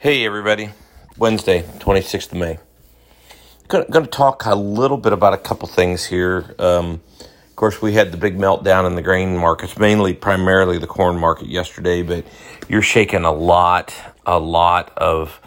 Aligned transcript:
Hey, 0.00 0.24
everybody. 0.24 0.70
Wednesday, 1.16 1.62
26th 1.62 2.30
of 2.30 2.38
May. 2.38 2.60
Going 3.66 3.90
to 3.90 4.06
talk 4.06 4.46
a 4.46 4.54
little 4.54 4.96
bit 4.96 5.12
about 5.12 5.34
a 5.34 5.36
couple 5.36 5.66
things 5.66 6.04
here. 6.04 6.54
Um, 6.60 7.00
of 7.20 7.56
course, 7.56 7.82
we 7.82 7.94
had 7.94 8.12
the 8.12 8.16
big 8.16 8.38
meltdown 8.38 8.86
in 8.86 8.94
the 8.94 9.02
grain 9.02 9.36
markets, 9.36 9.76
mainly, 9.76 10.14
primarily 10.14 10.78
the 10.78 10.86
corn 10.86 11.18
market 11.18 11.48
yesterday, 11.48 12.02
but 12.02 12.24
you're 12.68 12.80
shaking 12.80 13.24
a 13.24 13.32
lot, 13.32 13.92
a 14.24 14.38
lot 14.38 14.96
of. 14.96 15.40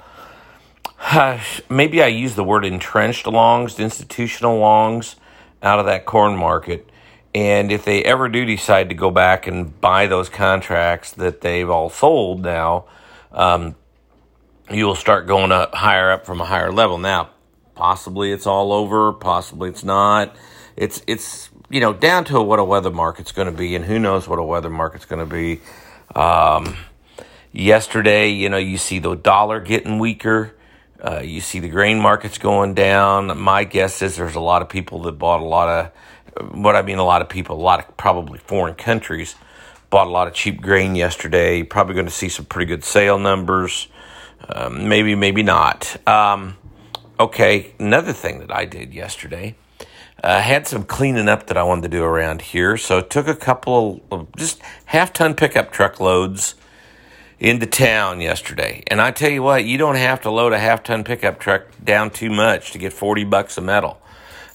maybe 1.69 2.03
I 2.03 2.07
use 2.07 2.35
the 2.35 2.43
word 2.43 2.65
entrenched 2.65 3.27
longs, 3.27 3.79
institutional 3.79 4.57
longs 4.57 5.15
out 5.63 5.79
of 5.79 5.85
that 5.85 6.05
corn 6.05 6.35
market. 6.35 6.89
And 7.33 7.71
if 7.71 7.85
they 7.85 8.03
ever 8.03 8.27
do 8.27 8.43
decide 8.43 8.89
to 8.89 8.95
go 8.95 9.11
back 9.11 9.47
and 9.47 9.79
buy 9.79 10.07
those 10.07 10.27
contracts 10.27 11.13
that 11.13 11.39
they've 11.39 11.69
all 11.69 11.89
sold 11.89 12.41
now, 12.41 12.83
um, 13.31 13.75
you 14.73 14.85
will 14.85 14.95
start 14.95 15.27
going 15.27 15.51
up 15.51 15.75
higher 15.75 16.11
up 16.11 16.25
from 16.25 16.41
a 16.41 16.45
higher 16.45 16.71
level. 16.71 16.97
Now, 16.97 17.29
possibly 17.75 18.31
it's 18.31 18.47
all 18.47 18.71
over, 18.73 19.13
possibly 19.13 19.69
it's 19.69 19.83
not. 19.83 20.35
It's 20.75 21.01
it's 21.07 21.49
you 21.69 21.79
know 21.79 21.93
down 21.93 22.25
to 22.25 22.41
what 22.41 22.59
a 22.59 22.63
weather 22.63 22.91
market's 22.91 23.31
going 23.31 23.51
to 23.51 23.57
be, 23.57 23.75
and 23.75 23.85
who 23.85 23.99
knows 23.99 24.27
what 24.27 24.39
a 24.39 24.43
weather 24.43 24.69
market's 24.69 25.05
going 25.05 25.27
to 25.27 25.31
be. 25.31 25.61
Um, 26.15 26.75
yesterday, 27.51 28.29
you 28.29 28.49
know, 28.49 28.57
you 28.57 28.77
see 28.77 28.99
the 28.99 29.15
dollar 29.15 29.59
getting 29.59 29.99
weaker. 29.99 30.55
Uh, 31.03 31.21
you 31.23 31.41
see 31.41 31.59
the 31.59 31.69
grain 31.69 31.99
markets 31.99 32.37
going 32.37 32.75
down. 32.75 33.37
My 33.39 33.63
guess 33.63 34.01
is 34.01 34.17
there's 34.17 34.35
a 34.35 34.39
lot 34.41 34.61
of 34.61 34.69
people 34.69 35.01
that 35.03 35.13
bought 35.13 35.41
a 35.41 35.45
lot 35.45 35.91
of, 36.37 36.53
what 36.53 36.75
I 36.75 36.83
mean, 36.83 36.99
a 36.99 37.03
lot 37.03 37.23
of 37.23 37.29
people, 37.29 37.55
a 37.55 37.59
lot 37.59 37.79
of 37.79 37.97
probably 37.97 38.37
foreign 38.37 38.75
countries 38.75 39.35
bought 39.89 40.05
a 40.05 40.11
lot 40.11 40.27
of 40.27 40.35
cheap 40.35 40.61
grain 40.61 40.95
yesterday. 40.95 41.63
Probably 41.63 41.95
going 41.95 42.05
to 42.05 42.11
see 42.11 42.29
some 42.29 42.45
pretty 42.45 42.67
good 42.67 42.83
sale 42.83 43.17
numbers. 43.17 43.87
Um, 44.47 44.87
maybe, 44.89 45.15
maybe 45.15 45.43
not. 45.43 45.95
Um, 46.07 46.57
okay, 47.19 47.73
another 47.79 48.13
thing 48.13 48.39
that 48.39 48.53
I 48.53 48.65
did 48.65 48.93
yesterday. 48.93 49.55
I 50.23 50.37
uh, 50.37 50.41
had 50.41 50.67
some 50.67 50.83
cleaning 50.83 51.27
up 51.27 51.47
that 51.47 51.57
I 51.57 51.63
wanted 51.63 51.83
to 51.83 51.89
do 51.89 52.03
around 52.03 52.41
here, 52.41 52.77
so 52.77 53.01
took 53.01 53.27
a 53.27 53.35
couple 53.35 54.01
of 54.11 54.27
just 54.35 54.61
half 54.85 55.13
ton 55.13 55.33
pickup 55.33 55.71
truck 55.71 55.99
loads 55.99 56.53
into 57.39 57.65
town 57.65 58.21
yesterday. 58.21 58.83
And 58.85 59.01
I 59.01 59.09
tell 59.09 59.31
you 59.31 59.41
what, 59.41 59.65
you 59.65 59.79
don't 59.79 59.95
have 59.95 60.21
to 60.21 60.29
load 60.29 60.53
a 60.53 60.59
half 60.59 60.83
ton 60.83 61.03
pickup 61.03 61.39
truck 61.39 61.63
down 61.83 62.11
too 62.11 62.29
much 62.29 62.71
to 62.73 62.77
get 62.77 62.93
40 62.93 63.23
bucks 63.23 63.57
a 63.57 63.61
metal. 63.61 63.99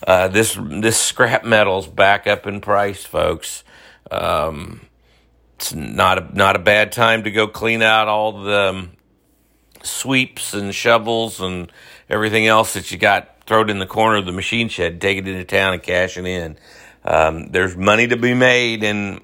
Uh, 0.06 0.28
this 0.28 0.56
this 0.60 1.00
scrap 1.00 1.44
metal's 1.44 1.88
back 1.88 2.28
up 2.28 2.46
in 2.46 2.60
price, 2.60 3.04
folks. 3.04 3.64
Um, 4.08 4.82
it's 5.56 5.74
not 5.74 6.18
a, 6.18 6.36
not 6.36 6.54
a 6.54 6.60
bad 6.60 6.92
time 6.92 7.24
to 7.24 7.30
go 7.32 7.48
clean 7.48 7.82
out 7.82 8.06
all 8.06 8.44
the 8.44 8.68
um, 8.68 8.90
sweeps 9.86 10.54
and 10.54 10.74
shovels 10.74 11.40
and 11.40 11.70
everything 12.08 12.46
else 12.46 12.74
that 12.74 12.90
you 12.90 12.98
got 12.98 13.44
thrown 13.46 13.70
in 13.70 13.78
the 13.78 13.86
corner 13.86 14.16
of 14.16 14.26
the 14.26 14.32
machine 14.32 14.68
shed, 14.68 15.00
take 15.00 15.18
it 15.18 15.28
into 15.28 15.44
town 15.44 15.72
and 15.72 15.82
cash 15.82 16.18
it 16.18 16.26
in. 16.26 16.58
Um, 17.04 17.48
there's 17.48 17.76
money 17.76 18.08
to 18.08 18.16
be 18.16 18.34
made, 18.34 18.82
and 18.82 19.20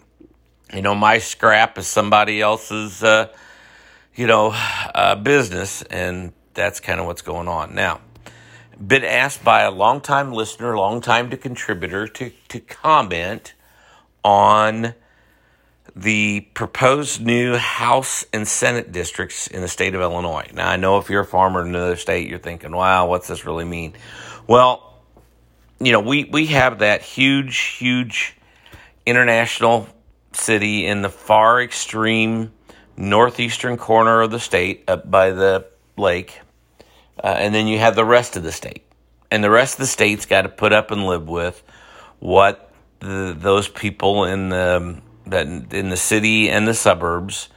you 0.73 0.83
know 0.83 0.95
my 0.95 1.19
scrap 1.19 1.77
is 1.79 1.87
somebody 1.87 2.41
else's, 2.41 3.03
uh, 3.03 3.29
you 4.15 4.27
know, 4.27 4.53
uh, 4.95 5.17
business, 5.17 5.83
and 5.83 6.33
that's 6.55 6.79
kind 6.79 7.01
of 7.01 7.07
what's 7.07 7.23
going 7.23 7.49
on 7.49 7.75
now. 7.75 8.01
Been 8.85 9.05
asked 9.05 9.45
by 9.45 9.63
a 9.63 9.71
longtime 9.71 10.33
listener, 10.33 10.77
longtime 10.77 11.31
to 11.31 11.37
contributor, 11.37 12.07
to 12.07 12.31
to 12.49 12.61
comment 12.61 13.55
on 14.25 14.95
the 15.95 16.41
proposed 16.55 17.21
new 17.21 17.57
House 17.57 18.25
and 18.33 18.49
Senate 18.49 18.93
districts 18.93 19.47
in 19.47 19.61
the 19.61 19.69
state 19.69 19.95
of 19.95 20.01
Illinois. 20.01 20.49
Now, 20.55 20.69
I 20.69 20.77
know 20.77 20.99
if 20.99 21.11
you're 21.11 21.23
a 21.23 21.27
farmer 21.27 21.61
in 21.61 21.69
another 21.69 21.97
state, 21.97 22.29
you're 22.29 22.39
thinking, 22.39 22.73
wow, 22.73 23.09
what's 23.09 23.29
this 23.29 23.45
really 23.45 23.65
mean? 23.65 23.95
Well, 24.47 25.01
you 25.79 25.93
know, 25.93 26.01
we, 26.01 26.25
we 26.25 26.47
have 26.47 26.79
that 26.79 27.03
huge, 27.03 27.59
huge 27.59 28.37
international 29.05 29.87
city 30.33 30.87
in 30.87 31.03
the 31.03 31.11
far 31.11 31.61
extreme 31.61 32.53
northeastern 32.97 33.77
corner 33.77 34.23
of 34.23 34.31
the 34.31 34.41
state 34.41 34.85
up 34.89 35.11
by 35.11 35.31
the 35.31 35.67
lake. 35.97 36.41
Uh, 37.23 37.27
and 37.27 37.55
then 37.55 37.67
you 37.67 37.79
have 37.79 37.97
the 37.97 38.05
rest 38.05 38.37
of 38.37 38.43
the 38.43 38.53
state. 38.53 38.85
And 39.31 39.43
the 39.43 39.51
rest 39.51 39.75
of 39.75 39.81
the 39.81 39.87
state's 39.87 40.27
got 40.27 40.43
to 40.43 40.49
put 40.49 40.73
up 40.73 40.91
and 40.91 41.07
live 41.07 41.29
with 41.29 41.63
what 42.19 42.73
the, 43.01 43.35
those 43.37 43.69
people 43.69 44.25
in 44.25 44.49
the 44.49 45.01
that 45.33 45.75
in 45.75 45.91
the 45.91 45.97
city 45.97 46.49
and 46.49 46.67
the 46.67 46.75
suburbs 46.75 47.49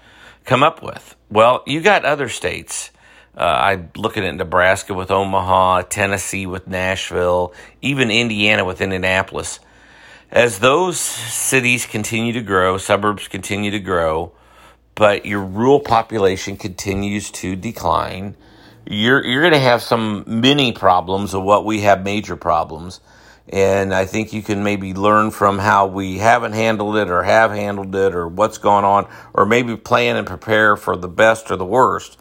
come 0.43 0.63
up 0.63 0.81
with. 0.81 1.15
Well, 1.29 1.63
you 1.65 1.81
got 1.81 2.05
other 2.05 2.29
states. 2.29 2.91
Uh, 3.37 3.43
I'm 3.43 3.89
looking 3.95 4.23
at 4.23 4.35
Nebraska 4.35 4.93
with 4.93 5.11
Omaha, 5.11 5.83
Tennessee 5.83 6.45
with 6.45 6.67
Nashville, 6.67 7.53
even 7.81 8.09
Indiana 8.09 8.63
with 8.63 8.81
Indianapolis. 8.81 9.59
As 10.31 10.59
those 10.59 10.99
cities 10.99 11.85
continue 11.85 12.33
to 12.33 12.41
grow, 12.41 12.77
suburbs 12.77 13.27
continue 13.27 13.71
to 13.71 13.79
grow, 13.79 14.31
but 14.95 15.25
your 15.25 15.41
rural 15.41 15.79
population 15.79 16.57
continues 16.57 17.29
to 17.31 17.55
decline, 17.55 18.35
you're 18.85 19.23
you're 19.25 19.41
going 19.41 19.53
to 19.53 19.59
have 19.59 19.81
some 19.81 20.23
mini 20.27 20.71
problems 20.71 21.33
of 21.33 21.43
what 21.43 21.65
we 21.65 21.81
have 21.81 22.03
major 22.03 22.35
problems 22.35 22.99
and 23.49 23.93
I 23.93 24.05
think 24.05 24.33
you 24.33 24.41
can 24.41 24.63
maybe 24.63 24.93
learn 24.93 25.31
from 25.31 25.59
how 25.59 25.87
we 25.87 26.17
haven't 26.17 26.53
handled 26.53 26.97
it 26.97 27.09
or 27.09 27.23
have 27.23 27.51
handled 27.51 27.95
it 27.95 28.15
or 28.15 28.27
what's 28.27 28.57
going 28.57 28.85
on, 28.85 29.07
or 29.33 29.45
maybe 29.45 29.75
plan 29.77 30.15
and 30.15 30.25
prepare 30.25 30.75
for 30.75 30.95
the 30.95 31.07
best 31.07 31.51
or 31.51 31.55
the 31.55 31.65
worst 31.65 32.17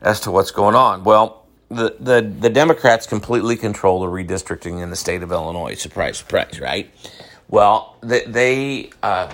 as 0.00 0.20
to 0.20 0.30
what's 0.30 0.50
going 0.50 0.74
on. 0.74 1.04
Well, 1.04 1.46
the, 1.68 1.96
the, 1.98 2.20
the 2.22 2.50
Democrats 2.50 3.06
completely 3.06 3.56
control 3.56 4.00
the 4.00 4.06
redistricting 4.06 4.82
in 4.82 4.90
the 4.90 4.96
state 4.96 5.22
of 5.22 5.32
Illinois. 5.32 5.74
Surprise, 5.74 6.18
surprise, 6.18 6.60
right? 6.60 6.90
Well, 7.48 7.96
they, 8.02 8.24
they 8.24 8.90
uh, 9.02 9.32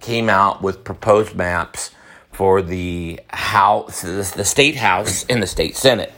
came 0.00 0.28
out 0.28 0.62
with 0.62 0.84
proposed 0.84 1.34
maps 1.34 1.90
for 2.32 2.62
the 2.62 3.20
House, 3.30 4.02
the 4.02 4.44
state 4.44 4.76
House, 4.76 5.24
and 5.28 5.42
the 5.42 5.46
state 5.46 5.76
Senate. 5.76 6.12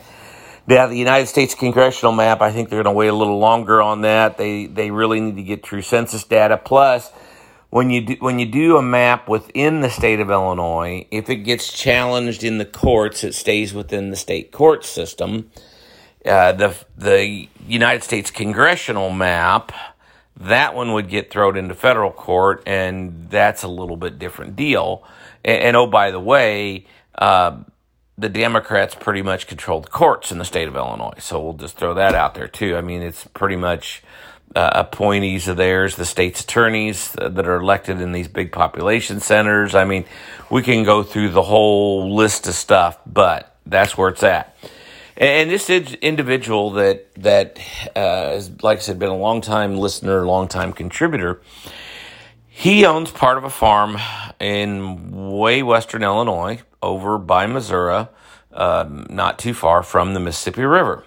Yeah, 0.68 0.86
the 0.86 0.98
United 0.98 1.28
States 1.28 1.54
congressional 1.54 2.12
map, 2.12 2.42
I 2.42 2.52
think 2.52 2.68
they're 2.68 2.82
going 2.82 2.92
to 2.92 2.98
wait 2.98 3.08
a 3.08 3.14
little 3.14 3.38
longer 3.38 3.80
on 3.80 4.02
that. 4.02 4.36
They 4.36 4.66
they 4.66 4.90
really 4.90 5.18
need 5.18 5.36
to 5.36 5.42
get 5.42 5.62
true 5.62 5.80
census 5.80 6.24
data. 6.24 6.58
Plus, 6.58 7.10
when 7.70 7.88
you 7.88 8.02
do, 8.02 8.16
when 8.20 8.38
you 8.38 8.44
do 8.44 8.76
a 8.76 8.82
map 8.82 9.30
within 9.30 9.80
the 9.80 9.88
state 9.88 10.20
of 10.20 10.30
Illinois, 10.30 11.06
if 11.10 11.30
it 11.30 11.36
gets 11.36 11.72
challenged 11.72 12.44
in 12.44 12.58
the 12.58 12.66
courts, 12.66 13.24
it 13.24 13.34
stays 13.34 13.72
within 13.72 14.10
the 14.10 14.16
state 14.16 14.52
court 14.52 14.84
system. 14.84 15.50
Uh, 16.26 16.52
the 16.52 16.76
the 16.98 17.48
United 17.66 18.02
States 18.02 18.30
congressional 18.30 19.08
map, 19.08 19.72
that 20.36 20.74
one 20.74 20.92
would 20.92 21.08
get 21.08 21.30
thrown 21.30 21.56
into 21.56 21.74
federal 21.74 22.10
court, 22.10 22.62
and 22.66 23.30
that's 23.30 23.62
a 23.62 23.68
little 23.68 23.96
bit 23.96 24.18
different 24.18 24.54
deal. 24.54 25.02
And, 25.42 25.62
and 25.62 25.76
oh, 25.78 25.86
by 25.86 26.10
the 26.10 26.20
way. 26.20 26.84
Uh, 27.14 27.62
the 28.18 28.28
Democrats 28.28 28.96
pretty 28.96 29.22
much 29.22 29.46
control 29.46 29.80
the 29.80 29.88
courts 29.88 30.32
in 30.32 30.38
the 30.38 30.44
state 30.44 30.66
of 30.66 30.74
Illinois. 30.74 31.18
So 31.20 31.40
we'll 31.40 31.52
just 31.52 31.76
throw 31.76 31.94
that 31.94 32.16
out 32.16 32.34
there 32.34 32.48
too. 32.48 32.76
I 32.76 32.80
mean, 32.80 33.00
it's 33.00 33.24
pretty 33.28 33.54
much 33.54 34.02
uh, 34.56 34.70
appointees 34.74 35.46
of 35.46 35.56
theirs, 35.56 35.94
the 35.94 36.04
state's 36.04 36.40
attorneys 36.40 37.12
that 37.12 37.46
are 37.46 37.56
elected 37.56 38.00
in 38.00 38.12
these 38.12 38.26
big 38.26 38.50
population 38.50 39.20
centers. 39.20 39.74
I 39.74 39.84
mean, 39.84 40.04
we 40.50 40.62
can 40.62 40.82
go 40.82 41.04
through 41.04 41.30
the 41.30 41.42
whole 41.42 42.14
list 42.14 42.48
of 42.48 42.54
stuff, 42.54 42.98
but 43.06 43.56
that's 43.64 43.96
where 43.96 44.08
it's 44.08 44.22
at. 44.22 44.56
And 45.16 45.50
this 45.50 45.68
individual 45.68 46.70
that 46.72 47.12
that 47.16 47.58
uh, 47.96 48.30
has, 48.30 48.50
like 48.62 48.78
I 48.78 48.80
said, 48.80 48.98
been 48.98 49.10
a 49.10 49.16
long 49.16 49.40
time 49.40 49.76
listener, 49.76 50.24
long 50.26 50.48
time 50.48 50.72
contributor. 50.72 51.40
He 52.46 52.84
owns 52.84 53.10
part 53.10 53.36
of 53.36 53.44
a 53.44 53.50
farm 53.50 53.98
in 54.40 55.10
way 55.38 55.62
western 55.62 56.02
Illinois, 56.02 56.62
over 56.82 57.18
by 57.18 57.46
Missouri, 57.46 58.08
um, 58.52 59.06
not 59.10 59.38
too 59.38 59.54
far 59.54 59.82
from 59.82 60.14
the 60.14 60.20
Mississippi 60.20 60.64
River. 60.64 61.04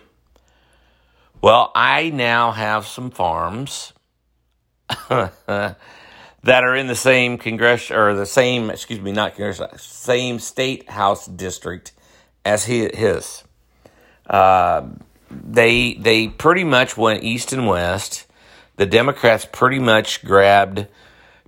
Well, 1.42 1.72
I 1.74 2.10
now 2.10 2.52
have 2.52 2.86
some 2.86 3.10
farms 3.10 3.94
that 5.10 5.76
are 6.46 6.76
in 6.76 6.88
the 6.88 6.96
same 6.96 7.38
congress 7.38 7.90
or 7.90 8.14
the 8.14 8.26
same, 8.26 8.70
excuse 8.70 9.02
me, 9.02 9.12
not 9.12 9.36
congress, 9.36 9.62
same 9.78 10.40
state 10.40 10.90
house 10.90 11.26
district 11.26 11.94
as 12.46 12.66
his. 12.66 13.44
Uh, 14.30 14.88
they 15.32 15.94
they 15.94 16.28
pretty 16.28 16.64
much 16.64 16.98
went 16.98 17.24
east 17.24 17.54
and 17.54 17.68
west. 17.68 18.28
The 18.76 18.86
Democrats 18.86 19.48
pretty 19.52 19.80
much 19.80 20.24
grabbed 20.24 20.88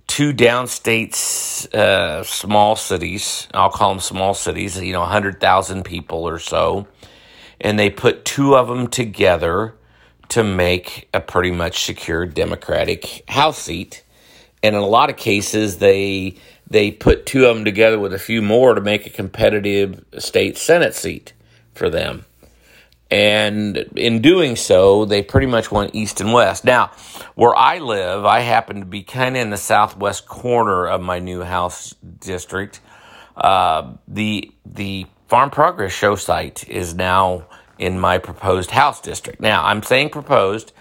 two 0.06 0.32
downstate 0.32 1.14
uh, 1.74 2.22
small 2.24 2.76
cities. 2.76 3.48
I'll 3.54 3.70
call 3.70 3.90
them 3.90 4.00
small 4.00 4.34
cities, 4.34 4.80
you 4.80 4.92
know, 4.92 5.00
100,000 5.00 5.84
people 5.84 6.28
or 6.28 6.38
so. 6.38 6.86
And 7.60 7.78
they 7.78 7.90
put 7.90 8.24
two 8.24 8.56
of 8.56 8.68
them 8.68 8.88
together 8.88 9.74
to 10.30 10.42
make 10.42 11.08
a 11.14 11.20
pretty 11.20 11.50
much 11.50 11.84
secure 11.84 12.26
Democratic 12.26 13.24
House 13.28 13.58
seat. 13.58 14.02
And 14.62 14.74
in 14.74 14.82
a 14.82 14.86
lot 14.86 15.10
of 15.10 15.16
cases, 15.16 15.78
they 15.78 16.36
they 16.68 16.90
put 16.90 17.26
two 17.26 17.46
of 17.46 17.54
them 17.54 17.64
together 17.64 17.98
with 17.98 18.14
a 18.14 18.18
few 18.18 18.40
more 18.40 18.74
to 18.74 18.80
make 18.80 19.06
a 19.06 19.10
competitive 19.10 20.02
state 20.18 20.56
Senate 20.56 20.94
seat 20.94 21.34
for 21.74 21.90
them. 21.90 22.24
And 23.14 23.76
in 23.94 24.22
doing 24.22 24.56
so, 24.56 25.04
they 25.04 25.22
pretty 25.22 25.46
much 25.46 25.70
went 25.70 25.94
east 25.94 26.20
and 26.20 26.32
west. 26.32 26.64
Now, 26.64 26.90
where 27.36 27.54
I 27.54 27.78
live, 27.78 28.24
I 28.24 28.40
happen 28.40 28.80
to 28.80 28.86
be 28.86 29.04
kind 29.04 29.36
of 29.36 29.42
in 29.42 29.50
the 29.50 29.56
southwest 29.56 30.26
corner 30.26 30.88
of 30.88 31.00
my 31.00 31.20
new 31.20 31.42
house 31.42 31.94
district. 32.18 32.80
Uh, 33.36 33.92
the 34.08 34.52
the 34.66 35.06
Farm 35.28 35.50
Progress 35.50 35.92
show 35.92 36.16
site 36.16 36.68
is 36.68 36.92
now 36.96 37.46
in 37.78 38.00
my 38.00 38.18
proposed 38.18 38.72
house 38.72 39.00
district. 39.00 39.40
Now, 39.40 39.64
I'm 39.64 39.84
saying 39.84 40.10
proposed 40.10 40.72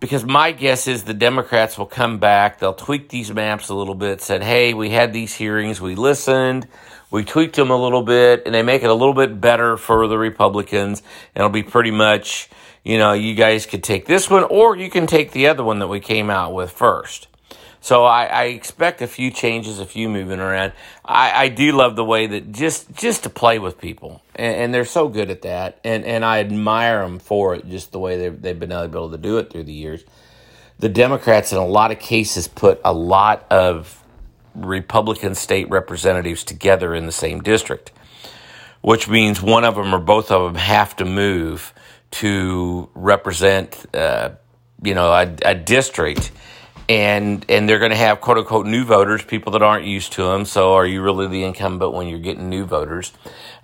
because 0.00 0.24
my 0.24 0.52
guess 0.52 0.86
is 0.86 1.02
the 1.02 1.12
Democrats 1.12 1.76
will 1.76 1.86
come 1.86 2.18
back, 2.18 2.60
they'll 2.60 2.72
tweak 2.72 3.10
these 3.10 3.30
maps 3.30 3.68
a 3.68 3.74
little 3.74 3.94
bit, 3.94 4.22
said, 4.22 4.42
hey, 4.42 4.72
we 4.72 4.88
had 4.88 5.12
these 5.12 5.34
hearings, 5.34 5.82
we 5.82 5.96
listened, 5.96 6.66
we 7.10 7.24
tweaked 7.24 7.56
them 7.56 7.70
a 7.70 7.76
little 7.76 8.02
bit, 8.02 8.42
and 8.44 8.54
they 8.54 8.62
make 8.62 8.82
it 8.82 8.90
a 8.90 8.94
little 8.94 9.14
bit 9.14 9.40
better 9.40 9.76
for 9.76 10.06
the 10.06 10.18
Republicans. 10.18 11.02
And 11.34 11.42
it'll 11.42 11.50
be 11.50 11.62
pretty 11.62 11.90
much, 11.90 12.50
you 12.84 12.98
know, 12.98 13.12
you 13.12 13.34
guys 13.34 13.66
could 13.66 13.82
take 13.82 14.06
this 14.06 14.28
one, 14.28 14.44
or 14.44 14.76
you 14.76 14.90
can 14.90 15.06
take 15.06 15.32
the 15.32 15.46
other 15.46 15.64
one 15.64 15.78
that 15.78 15.88
we 15.88 16.00
came 16.00 16.28
out 16.30 16.52
with 16.52 16.70
first. 16.70 17.28
So 17.80 18.04
I, 18.04 18.24
I 18.26 18.44
expect 18.44 19.02
a 19.02 19.06
few 19.06 19.30
changes, 19.30 19.78
a 19.78 19.86
few 19.86 20.08
moving 20.08 20.40
around. 20.40 20.72
I, 21.04 21.44
I 21.44 21.48
do 21.48 21.72
love 21.72 21.96
the 21.96 22.04
way 22.04 22.26
that 22.26 22.52
just 22.52 22.92
just 22.92 23.22
to 23.22 23.30
play 23.30 23.58
with 23.58 23.80
people, 23.80 24.20
and, 24.34 24.56
and, 24.56 24.74
they're 24.74 24.84
so 24.84 25.08
good 25.08 25.30
at 25.30 25.42
that, 25.42 25.78
and 25.84 26.04
and 26.04 26.24
I 26.24 26.40
admire 26.40 27.02
them 27.02 27.20
for 27.20 27.54
it, 27.54 27.68
just 27.68 27.92
the 27.92 28.00
way 28.00 28.18
they've 28.18 28.42
they've 28.42 28.58
been 28.58 28.72
able 28.72 29.10
to 29.10 29.16
do 29.16 29.38
it 29.38 29.50
through 29.50 29.64
the 29.64 29.72
years. 29.72 30.04
The 30.80 30.88
Democrats, 30.88 31.52
in 31.52 31.58
a 31.58 31.66
lot 31.66 31.90
of 31.90 31.98
cases, 31.98 32.48
put 32.48 32.80
a 32.84 32.92
lot 32.92 33.46
of 33.50 34.02
Republican 34.58 35.34
state 35.34 35.68
representatives 35.70 36.44
together 36.44 36.94
in 36.94 37.06
the 37.06 37.12
same 37.12 37.40
district, 37.40 37.92
which 38.80 39.08
means 39.08 39.42
one 39.42 39.64
of 39.64 39.76
them 39.76 39.94
or 39.94 39.98
both 39.98 40.30
of 40.30 40.52
them 40.52 40.60
have 40.60 40.96
to 40.96 41.04
move 41.04 41.72
to 42.10 42.88
represent, 42.94 43.86
uh, 43.94 44.30
you 44.82 44.94
know, 44.94 45.12
a, 45.12 45.34
a 45.44 45.54
district 45.54 46.32
and 46.88 47.44
and 47.48 47.68
they're 47.68 47.78
going 47.78 47.90
to 47.90 47.96
have 47.96 48.20
quote 48.20 48.38
unquote 48.38 48.66
new 48.66 48.84
voters, 48.84 49.22
people 49.22 49.52
that 49.52 49.62
aren't 49.62 49.84
used 49.84 50.12
to 50.14 50.24
them. 50.24 50.44
So, 50.44 50.74
are 50.74 50.86
you 50.86 51.02
really 51.02 51.26
the 51.26 51.44
incumbent 51.44 51.92
when 51.92 52.08
you're 52.08 52.18
getting 52.18 52.48
new 52.48 52.64
voters? 52.64 53.12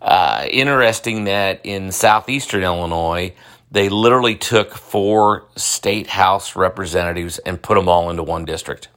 Uh, 0.02 0.46
interesting 0.50 1.24
that 1.24 1.60
in 1.64 1.90
southeastern 1.90 2.62
Illinois, 2.62 3.32
they 3.70 3.88
literally 3.88 4.36
took 4.36 4.74
four 4.74 5.46
state 5.56 6.08
house 6.08 6.54
representatives 6.54 7.38
and 7.38 7.60
put 7.60 7.76
them 7.76 7.88
all 7.88 8.10
into 8.10 8.22
one 8.22 8.44
district. 8.44 8.88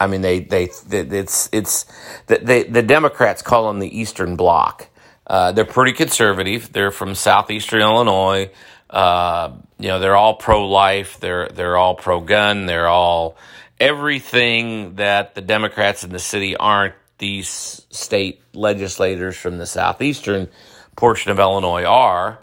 I 0.00 0.06
mean, 0.06 0.20
they 0.20 0.40
they, 0.40 0.70
it's 0.90 1.48
it's 1.52 1.86
they, 2.26 2.64
the 2.64 2.82
Democrats 2.82 3.42
call 3.42 3.68
them 3.68 3.80
the 3.80 3.98
Eastern 3.98 4.36
Bloc. 4.36 4.88
Uh, 5.26 5.52
they're 5.52 5.64
pretty 5.64 5.92
conservative. 5.92 6.72
They're 6.72 6.90
from 6.90 7.14
southeastern 7.14 7.80
Illinois. 7.80 8.50
Uh, 8.88 9.52
you 9.78 9.88
know, 9.88 9.98
they're 9.98 10.16
all 10.16 10.34
pro 10.34 10.66
life. 10.68 11.20
They're 11.20 11.48
they're 11.48 11.76
all 11.76 11.94
pro 11.94 12.20
gun. 12.20 12.66
They're 12.66 12.88
all 12.88 13.36
everything 13.78 14.96
that 14.96 15.34
the 15.34 15.42
Democrats 15.42 16.04
in 16.04 16.10
the 16.10 16.18
city 16.18 16.56
aren't. 16.56 16.94
These 17.18 17.84
state 17.90 18.40
legislators 18.54 19.36
from 19.36 19.58
the 19.58 19.66
southeastern 19.66 20.48
portion 20.94 21.32
of 21.32 21.40
Illinois 21.40 21.82
are, 21.82 22.38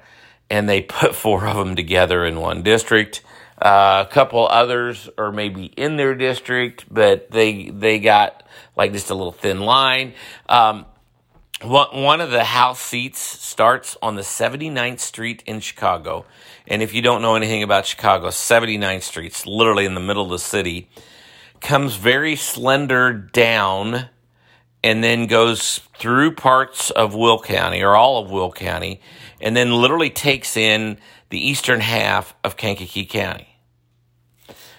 and 0.50 0.68
they 0.68 0.82
put 0.82 1.16
four 1.16 1.48
of 1.48 1.56
them 1.56 1.78
together 1.78 2.26
in 2.26 2.42
one 2.42 2.62
district. 2.62 3.22
Uh, 3.62 4.06
a 4.08 4.12
couple 4.12 4.48
others 4.48 5.10
are 5.18 5.32
maybe 5.32 5.66
in 5.66 5.96
their 5.98 6.14
district, 6.14 6.86
but 6.92 7.32
they 7.32 7.70
they 7.70 8.00
got 8.00 8.44
like 8.76 8.92
just 8.92 9.10
a 9.10 9.16
little 9.16 9.32
thin 9.32 9.62
line. 9.62 10.14
Um, 10.50 10.86
one 11.62 12.20
of 12.20 12.32
the 12.32 12.44
House 12.44 12.82
seats 12.82 13.20
starts 13.20 13.96
on 14.02 14.16
the 14.16 14.22
79th 14.22 15.00
Street 15.00 15.42
in 15.46 15.62
Chicago. 15.62 16.26
And 16.68 16.82
if 16.82 16.94
you 16.94 17.02
don't 17.02 17.22
know 17.22 17.36
anything 17.36 17.64
about 17.64 17.86
Chicago, 17.86 18.28
79th 18.28 19.04
Street's 19.04 19.48
literally 19.48 19.86
in 19.86 19.96
the 19.96 20.02
middle 20.02 20.24
of 20.24 20.30
the 20.30 20.40
city, 20.40 20.90
comes 21.62 21.96
very 21.96 22.36
slender 22.36 23.14
down 23.14 24.10
and 24.84 25.04
then 25.04 25.28
goes 25.28 25.80
through 25.98 26.36
parts 26.36 26.92
of 26.92 27.16
Will 27.16 27.40
County 27.40 27.82
or 27.82 27.96
all 27.96 28.22
of 28.22 28.30
Will 28.30 28.52
County 28.52 29.02
and 29.42 29.56
then 29.56 29.72
literally 29.72 30.10
takes 30.10 30.56
in 30.56 30.98
the 31.30 31.40
eastern 31.40 31.80
half 31.80 32.36
of 32.44 32.58
Kankakee 32.58 33.06
County 33.06 33.56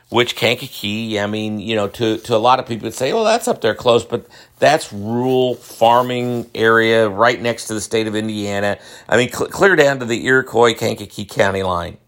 which 0.08 0.36
Kankakee, 0.36 1.18
I 1.18 1.26
mean, 1.26 1.58
you 1.58 1.74
know, 1.74 1.88
to, 1.88 2.18
to 2.18 2.36
a 2.36 2.38
lot 2.38 2.60
of 2.60 2.66
people 2.66 2.86
would 2.86 2.94
say, 2.94 3.12
well, 3.12 3.24
that's 3.24 3.48
up 3.48 3.60
there 3.60 3.74
close, 3.74 4.04
but 4.04 4.26
that's 4.58 4.92
rural 4.92 5.56
farming 5.56 6.48
area 6.54 7.08
right 7.08 7.40
next 7.40 7.66
to 7.66 7.74
the 7.74 7.80
state 7.80 8.06
of 8.06 8.14
Indiana. 8.14 8.78
I 9.08 9.16
mean, 9.16 9.32
cl- 9.32 9.50
clear 9.50 9.74
down 9.74 9.98
to 9.98 10.04
the 10.04 10.24
Iroquois 10.24 10.74
Kankakee 10.74 11.24
County 11.24 11.62
line. 11.64 11.98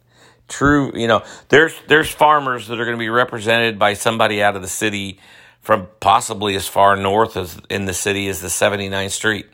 True, 0.46 0.92
you 0.94 1.08
know, 1.08 1.24
there's 1.50 1.74
there's 1.88 2.08
farmers 2.08 2.68
that 2.68 2.80
are 2.80 2.84
going 2.84 2.96
to 2.96 2.98
be 2.98 3.10
represented 3.10 3.78
by 3.78 3.92
somebody 3.92 4.42
out 4.42 4.56
of 4.56 4.62
the 4.62 4.68
city 4.68 5.20
from 5.60 5.88
possibly 6.00 6.54
as 6.54 6.66
far 6.66 6.96
north 6.96 7.36
as 7.36 7.60
in 7.68 7.84
the 7.84 7.92
city 7.92 8.28
as 8.28 8.40
the 8.40 8.48
79th 8.48 9.10
Street. 9.10 9.46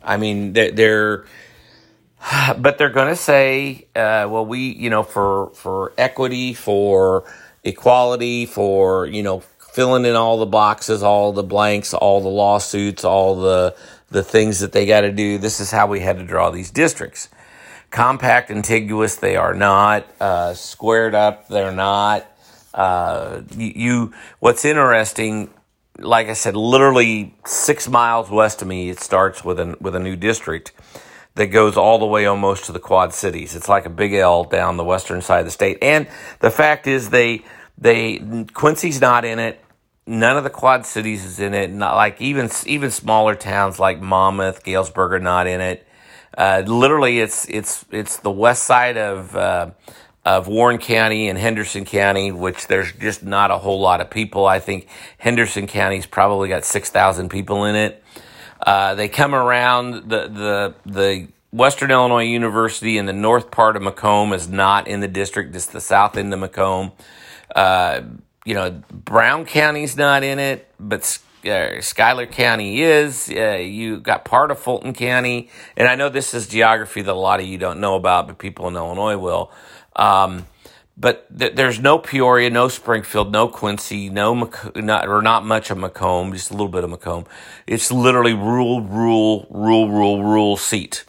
I 0.00 0.16
mean, 0.16 0.52
they're, 0.52 0.70
they're 0.70 1.24
but 2.58 2.78
they're 2.78 2.90
going 2.90 3.08
to 3.08 3.16
say, 3.16 3.86
uh, 3.94 4.26
well, 4.28 4.44
we, 4.44 4.72
you 4.74 4.90
know, 4.90 5.02
for 5.02 5.50
for 5.50 5.92
equity, 5.96 6.54
for 6.54 7.24
equality, 7.64 8.46
for, 8.46 9.06
you 9.06 9.22
know, 9.22 9.40
filling 9.40 10.04
in 10.04 10.16
all 10.16 10.38
the 10.38 10.46
boxes, 10.46 11.02
all 11.02 11.32
the 11.32 11.42
blanks, 11.42 11.94
all 11.94 12.20
the 12.20 12.28
lawsuits, 12.28 13.04
all 13.04 13.36
the, 13.36 13.76
the 14.10 14.22
things 14.22 14.60
that 14.60 14.72
they 14.72 14.86
got 14.86 15.02
to 15.02 15.12
do. 15.12 15.38
This 15.38 15.60
is 15.60 15.70
how 15.70 15.86
we 15.86 16.00
had 16.00 16.18
to 16.18 16.24
draw 16.24 16.50
these 16.50 16.70
districts. 16.70 17.28
Compact, 17.90 18.48
contiguous, 18.48 19.16
they 19.16 19.36
are 19.36 19.54
not. 19.54 20.06
Uh, 20.20 20.54
squared 20.54 21.14
up, 21.14 21.48
they're 21.48 21.72
not. 21.72 22.26
Uh, 22.74 23.42
you, 23.56 24.12
what's 24.40 24.64
interesting, 24.64 25.50
like 25.98 26.28
I 26.28 26.34
said, 26.34 26.54
literally 26.54 27.34
six 27.46 27.88
miles 27.88 28.30
west 28.30 28.62
of 28.62 28.68
me, 28.68 28.90
it 28.90 29.00
starts 29.00 29.44
with 29.44 29.58
a, 29.58 29.76
with 29.80 29.94
a 29.94 30.00
new 30.00 30.16
district 30.16 30.72
that 31.38 31.46
goes 31.46 31.76
all 31.76 32.00
the 32.00 32.06
way 32.06 32.26
almost 32.26 32.64
to 32.64 32.72
the 32.72 32.80
Quad 32.80 33.14
Cities. 33.14 33.54
It's 33.54 33.68
like 33.68 33.86
a 33.86 33.90
big 33.90 34.12
L 34.12 34.42
down 34.42 34.76
the 34.76 34.84
western 34.84 35.22
side 35.22 35.38
of 35.38 35.44
the 35.44 35.52
state. 35.52 35.78
And 35.80 36.08
the 36.40 36.50
fact 36.50 36.88
is, 36.88 37.10
they 37.10 37.44
they 37.78 38.18
Quincy's 38.52 39.00
not 39.00 39.24
in 39.24 39.38
it. 39.38 39.64
None 40.04 40.36
of 40.36 40.42
the 40.42 40.50
Quad 40.50 40.84
Cities 40.84 41.24
is 41.24 41.38
in 41.38 41.54
it. 41.54 41.70
Not 41.70 41.94
like 41.94 42.20
even 42.20 42.50
even 42.66 42.90
smaller 42.90 43.36
towns 43.36 43.78
like 43.78 44.00
Monmouth, 44.00 44.64
Galesburg 44.64 45.12
are 45.12 45.20
not 45.20 45.46
in 45.46 45.60
it. 45.60 45.86
Uh, 46.36 46.64
literally, 46.66 47.20
it's 47.20 47.48
it's 47.48 47.84
it's 47.92 48.16
the 48.16 48.32
west 48.32 48.64
side 48.64 48.96
of 48.96 49.36
uh, 49.36 49.70
of 50.24 50.48
Warren 50.48 50.78
County 50.78 51.28
and 51.28 51.38
Henderson 51.38 51.84
County, 51.84 52.32
which 52.32 52.66
there's 52.66 52.92
just 52.92 53.22
not 53.22 53.52
a 53.52 53.58
whole 53.58 53.80
lot 53.80 54.00
of 54.00 54.10
people. 54.10 54.44
I 54.44 54.58
think 54.58 54.88
Henderson 55.18 55.68
County's 55.68 56.06
probably 56.06 56.48
got 56.48 56.64
six 56.64 56.90
thousand 56.90 57.28
people 57.28 57.64
in 57.64 57.76
it. 57.76 58.02
Uh, 58.60 58.94
they 58.94 59.08
come 59.08 59.34
around 59.34 60.08
the 60.08 60.28
the 60.28 60.74
the 60.86 61.28
Western 61.50 61.90
Illinois 61.90 62.24
University 62.24 62.98
in 62.98 63.06
the 63.06 63.12
north 63.12 63.50
part 63.50 63.76
of 63.76 63.82
Macomb 63.82 64.32
is 64.32 64.48
not 64.48 64.86
in 64.86 65.00
the 65.00 65.08
district. 65.08 65.52
Just 65.52 65.72
the 65.72 65.80
south 65.80 66.16
end 66.16 66.32
of 66.32 66.40
Macomb. 66.40 66.92
Uh, 67.54 68.02
you 68.44 68.54
know, 68.54 68.82
Brown 68.90 69.44
County's 69.44 69.96
not 69.96 70.22
in 70.22 70.38
it, 70.38 70.70
but 70.78 71.18
uh, 71.44 71.80
Schuyler 71.80 72.26
County 72.26 72.82
is. 72.82 73.30
Uh, 73.30 73.52
you 73.52 74.00
got 74.00 74.24
part 74.24 74.50
of 74.50 74.58
Fulton 74.58 74.92
County, 74.92 75.50
and 75.76 75.88
I 75.88 75.94
know 75.94 76.08
this 76.08 76.34
is 76.34 76.46
geography 76.46 77.02
that 77.02 77.12
a 77.12 77.14
lot 77.14 77.40
of 77.40 77.46
you 77.46 77.58
don't 77.58 77.80
know 77.80 77.94
about, 77.94 78.26
but 78.26 78.38
people 78.38 78.68
in 78.68 78.76
Illinois 78.76 79.16
will. 79.16 79.50
Um, 79.96 80.46
but 80.98 81.26
th- 81.38 81.54
there's 81.54 81.78
no 81.80 81.98
Peoria, 81.98 82.50
no 82.50 82.68
Springfield, 82.68 83.30
no 83.32 83.48
Quincy, 83.48 84.10
no 84.10 84.34
Mac- 84.34 84.76
not 84.76 85.08
or 85.08 85.22
not 85.22 85.44
much 85.46 85.70
of 85.70 85.78
Macomb, 85.78 86.32
just 86.32 86.50
a 86.50 86.54
little 86.54 86.68
bit 86.68 86.82
of 86.82 86.90
Macomb. 86.90 87.24
It's 87.66 87.92
literally 87.92 88.34
rural, 88.34 88.82
rural, 88.82 89.46
rural, 89.50 89.88
rural, 89.88 90.24
rural 90.24 90.56
seat. 90.56 91.04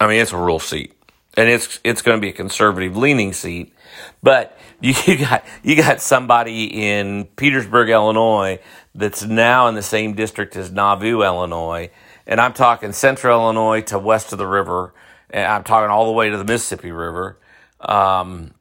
I 0.00 0.06
mean, 0.06 0.20
it's 0.20 0.32
a 0.32 0.36
rural 0.36 0.60
seat, 0.60 0.94
and 1.36 1.48
it's 1.48 1.80
it's 1.82 2.02
going 2.02 2.18
to 2.18 2.20
be 2.20 2.28
a 2.28 2.32
conservative 2.32 2.96
leaning 2.96 3.32
seat. 3.32 3.74
But 4.22 4.56
you, 4.80 4.94
you 5.06 5.18
got 5.18 5.44
you 5.64 5.74
got 5.76 6.00
somebody 6.00 6.66
in 6.88 7.24
Petersburg, 7.36 7.90
Illinois, 7.90 8.60
that's 8.94 9.24
now 9.24 9.66
in 9.66 9.74
the 9.74 9.82
same 9.82 10.14
district 10.14 10.54
as 10.54 10.70
Nauvoo, 10.70 11.22
Illinois, 11.22 11.90
and 12.28 12.40
I'm 12.40 12.52
talking 12.52 12.92
Central 12.92 13.40
Illinois 13.40 13.80
to 13.82 13.98
west 13.98 14.32
of 14.32 14.38
the 14.38 14.46
river, 14.46 14.94
and 15.30 15.46
I'm 15.46 15.64
talking 15.64 15.90
all 15.90 16.06
the 16.06 16.12
way 16.12 16.30
to 16.30 16.38
the 16.38 16.44
Mississippi 16.44 16.92
River. 16.92 17.40
Um, 17.80 18.52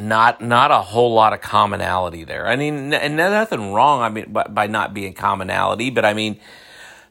not 0.00 0.40
not 0.40 0.70
a 0.70 0.80
whole 0.80 1.14
lot 1.14 1.32
of 1.32 1.40
commonality 1.40 2.24
there. 2.24 2.46
I 2.46 2.56
mean, 2.56 2.92
and 2.92 3.16
nothing 3.16 3.72
wrong. 3.72 4.00
I 4.00 4.08
mean, 4.08 4.32
by, 4.32 4.44
by 4.44 4.66
not 4.66 4.94
being 4.94 5.14
commonality, 5.14 5.90
but 5.90 6.04
I 6.04 6.14
mean, 6.14 6.40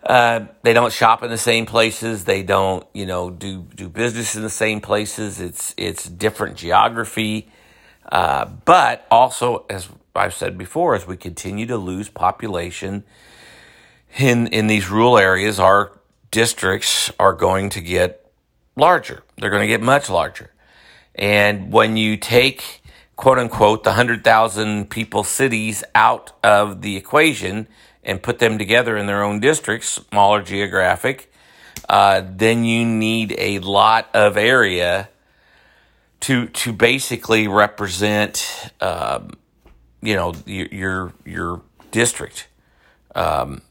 uh, 0.04 0.46
they 0.64 0.74
don't 0.74 0.94
shop 0.94 1.24
in 1.24 1.30
the 1.30 1.38
same 1.38 1.66
places. 1.66 2.26
They 2.26 2.44
don't, 2.44 2.86
you 2.94 3.06
know, 3.06 3.30
do 3.30 3.64
do 3.76 3.90
business 3.90 4.36
in 4.36 4.42
the 4.42 4.50
same 4.50 4.82
places. 4.82 5.40
It's 5.40 5.74
it's 5.78 6.06
different 6.06 6.58
geography, 6.58 7.50
uh, 8.12 8.46
but 8.46 9.06
also 9.12 9.66
as 9.70 9.90
I've 10.16 10.34
said 10.34 10.58
before, 10.58 10.96
as 10.96 11.06
we 11.06 11.18
continue 11.18 11.66
to 11.68 11.78
lose 11.78 12.10
population, 12.10 13.04
in 14.18 14.48
in 14.48 14.68
these 14.68 14.90
rural 14.90 15.18
areas, 15.18 15.60
our 15.60 15.92
districts 16.32 17.12
are 17.20 17.34
going 17.34 17.70
to 17.72 17.82
get 17.82 18.32
larger. 18.76 19.24
They're 19.38 19.50
going 19.50 19.62
to 19.62 19.68
get 19.68 19.82
much 19.82 20.10
larger. 20.10 20.52
And 21.18 21.72
when 21.72 21.98
you 21.98 22.18
take 22.18 22.82
quote 23.16 23.40
unquote 23.40 23.84
the 23.84 23.90
100,000 23.90 24.90
people 24.90 25.24
cities 25.24 25.84
out 25.96 26.32
of 26.44 26.82
the 26.82 26.96
equation 26.96 27.68
and 28.04 28.24
put 28.24 28.40
them 28.40 28.58
together 28.58 28.96
in 28.96 29.08
their 29.08 29.24
own 29.24 29.40
districts, 29.40 29.90
smaller 29.90 30.42
geographic, 30.42 31.32
uh, 31.90 32.22
then 32.26 32.64
you 32.64 32.86
need 32.86 33.36
a 33.38 33.60
lot 33.60 34.10
of 34.14 34.38
area 34.38 35.10
to 36.20 36.48
to 36.48 36.74
basically 36.74 37.48
represent, 37.48 38.72
um, 38.82 39.32
you 40.02 40.16
know, 40.16 40.34
your 40.46 40.68
your, 40.68 41.14
your 41.26 41.62
district. 41.92 42.48
Um, 43.16 43.62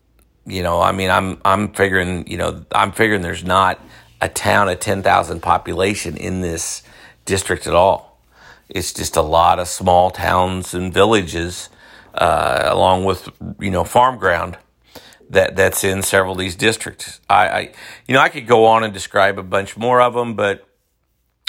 you 0.47 0.63
know, 0.63 0.81
I 0.81 0.93
mean, 0.93 1.11
I'm 1.11 1.41
I'm 1.45 1.73
figuring, 1.73 2.27
you 2.29 2.37
know, 2.37 2.65
I'm 2.73 2.93
figuring 2.93 3.23
there's 3.23 3.45
not 3.45 3.81
a 4.21 4.29
town 4.29 4.69
of 4.69 4.81
ten 4.81 5.03
thousand 5.03 5.41
population 5.41 6.17
in 6.17 6.41
this 6.41 6.83
district 7.27 7.67
at 7.67 7.75
all. 7.75 8.21
It's 8.69 8.93
just 8.93 9.17
a 9.17 9.23
lot 9.23 9.59
of 9.59 9.69
small 9.69 10.11
towns 10.11 10.75
and 10.75 10.93
villages, 10.93 11.69
uh, 12.15 12.63
along 12.65 13.05
with 13.05 13.29
you 13.61 13.71
know 13.71 13.85
farm 13.85 14.19
ground 14.19 14.57
that 15.31 15.57
that's 15.57 15.85
in 15.85 16.03
several 16.03 16.33
of 16.33 16.39
these 16.39 16.57
districts. 16.57 17.21
I, 17.29 17.49
I, 17.49 17.61
you 18.07 18.15
know, 18.15 18.21
I 18.21 18.29
could 18.29 18.47
go 18.47 18.67
on 18.67 18.85
and 18.85 18.93
describe 18.93 19.39
a 19.39 19.43
bunch 19.43 19.77
more 19.77 20.01
of 20.01 20.15
them, 20.15 20.35
but 20.35 20.67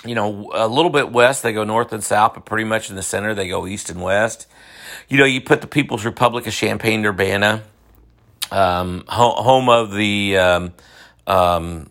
you 0.05 0.15
know, 0.15 0.51
a 0.53 0.67
little 0.67 0.91
bit 0.91 1.11
west 1.11 1.43
they 1.43 1.53
go 1.53 1.63
north 1.63 1.91
and 1.93 2.03
south, 2.03 2.35
but 2.35 2.45
pretty 2.45 2.63
much 2.63 2.89
in 2.89 2.95
the 2.95 3.03
center 3.03 3.33
they 3.33 3.47
go 3.47 3.65
east 3.65 3.89
and 3.89 4.01
west. 4.01 4.47
You 5.09 5.17
know, 5.17 5.25
you 5.25 5.41
put 5.41 5.61
the 5.61 5.67
People's 5.67 6.05
Republic 6.05 6.47
of 6.47 6.53
Champaign 6.53 7.05
Urbana 7.05 7.63
um, 8.51 9.03
home 9.07 9.69
of 9.69 9.93
the 9.93 10.37
um, 10.37 10.73
um, 11.25 11.89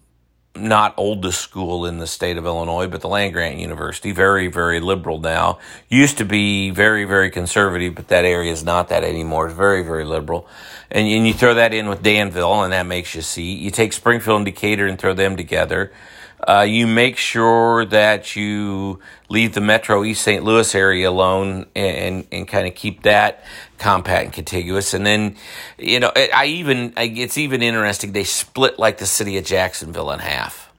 not 0.58 0.94
oldest 0.96 1.40
school 1.40 1.86
in 1.86 1.98
the 1.98 2.06
state 2.06 2.36
of 2.36 2.46
Illinois, 2.46 2.86
but 2.86 3.00
the 3.00 3.08
land 3.08 3.32
grant 3.32 3.58
university, 3.58 4.12
very, 4.12 4.48
very 4.48 4.80
liberal 4.80 5.20
now. 5.20 5.58
Used 5.88 6.18
to 6.18 6.24
be 6.24 6.70
very, 6.70 7.04
very 7.04 7.30
conservative, 7.30 7.94
but 7.94 8.08
that 8.08 8.24
area 8.24 8.52
is 8.52 8.64
not 8.64 8.88
that 8.88 9.04
anymore. 9.04 9.46
It's 9.46 9.56
very, 9.56 9.82
very 9.82 10.04
liberal. 10.04 10.48
And, 10.90 11.06
and 11.08 11.26
you 11.26 11.34
throw 11.34 11.54
that 11.54 11.74
in 11.74 11.88
with 11.88 12.02
Danville, 12.02 12.62
and 12.62 12.72
that 12.72 12.86
makes 12.86 13.14
you 13.14 13.22
see. 13.22 13.54
You 13.54 13.70
take 13.70 13.92
Springfield 13.92 14.36
and 14.36 14.44
Decatur 14.44 14.86
and 14.86 14.98
throw 14.98 15.14
them 15.14 15.36
together. 15.36 15.92
Uh, 16.40 16.66
you 16.68 16.86
make 16.86 17.16
sure 17.16 17.86
that 17.86 18.36
you 18.36 19.00
leave 19.28 19.54
the 19.54 19.60
Metro 19.60 20.04
East 20.04 20.22
St. 20.22 20.44
Louis 20.44 20.74
area 20.74 21.08
alone 21.08 21.66
and, 21.74 21.96
and, 21.96 22.26
and 22.30 22.48
kind 22.48 22.66
of 22.66 22.74
keep 22.74 23.02
that 23.02 23.42
compact 23.78 24.24
and 24.26 24.32
contiguous. 24.32 24.92
And 24.92 25.06
then, 25.06 25.36
you 25.78 25.98
know, 25.98 26.12
I 26.14 26.46
even, 26.46 26.92
it's 26.96 27.38
even 27.38 27.62
interesting, 27.62 28.12
they 28.12 28.24
split 28.24 28.78
like 28.78 28.98
the 28.98 29.06
city 29.06 29.38
of 29.38 29.44
Jacksonville 29.44 30.10
in 30.12 30.20
half. 30.20 30.72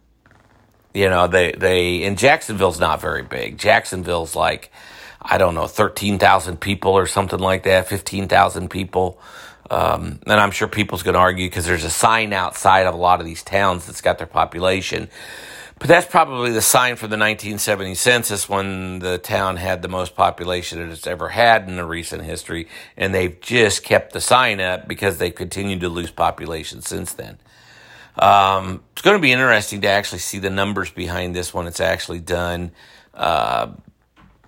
You 0.93 1.09
know, 1.09 1.27
they, 1.27 1.51
they, 1.51 2.03
and 2.03 2.17
Jacksonville's 2.17 2.79
not 2.79 3.01
very 3.01 3.23
big. 3.23 3.57
Jacksonville's 3.57 4.35
like, 4.35 4.71
I 5.21 5.37
don't 5.37 5.55
know, 5.55 5.67
13,000 5.67 6.61
people 6.61 6.91
or 6.91 7.07
something 7.07 7.39
like 7.39 7.63
that, 7.63 7.87
15,000 7.87 8.69
people. 8.69 9.19
Um, 9.69 10.19
and 10.25 10.39
I'm 10.39 10.51
sure 10.51 10.67
people's 10.67 11.03
going 11.03 11.13
to 11.13 11.19
argue 11.19 11.47
because 11.47 11.65
there's 11.65 11.83
a 11.83 11.89
sign 11.89 12.31
outside 12.31 12.87
of 12.87 12.93
a 12.93 12.97
lot 12.97 13.19
of 13.19 13.25
these 13.25 13.43
towns 13.43 13.85
that's 13.85 14.01
got 14.01 14.17
their 14.17 14.27
population 14.27 15.09
but 15.79 15.87
that's 15.87 16.07
probably 16.07 16.51
the 16.51 16.61
sign 16.61 16.95
for 16.95 17.07
the 17.07 17.17
1970 17.17 17.93
census 17.95 18.49
when 18.49 18.99
the 18.99 19.19
town 19.19 19.57
had 19.57 19.83
the 19.83 19.87
most 19.87 20.15
population 20.15 20.79
that 20.79 20.91
it's 20.91 21.05
ever 21.05 21.29
had 21.29 21.67
in 21.69 21.75
the 21.75 21.85
recent 21.85 22.23
history. 22.23 22.67
And 22.95 23.13
they've 23.13 23.39
just 23.39 23.83
kept 23.83 24.13
the 24.13 24.21
sign 24.21 24.59
up 24.59 24.87
because 24.87 25.19
they've 25.19 25.33
continued 25.33 25.81
to 25.81 25.89
lose 25.89 26.09
population 26.09 26.81
since 26.81 27.13
then. 27.13 27.37
Um, 28.17 28.81
it's 28.93 29.03
going 29.03 29.17
to 29.17 29.21
be 29.21 29.31
interesting 29.31 29.81
to 29.81 29.87
actually 29.87 30.19
see 30.19 30.39
the 30.39 30.49
numbers 30.49 30.89
behind 30.89 31.35
this 31.35 31.53
when 31.53 31.67
it's 31.67 31.79
actually 31.79 32.21
done. 32.21 32.71
Uh, 33.13 33.73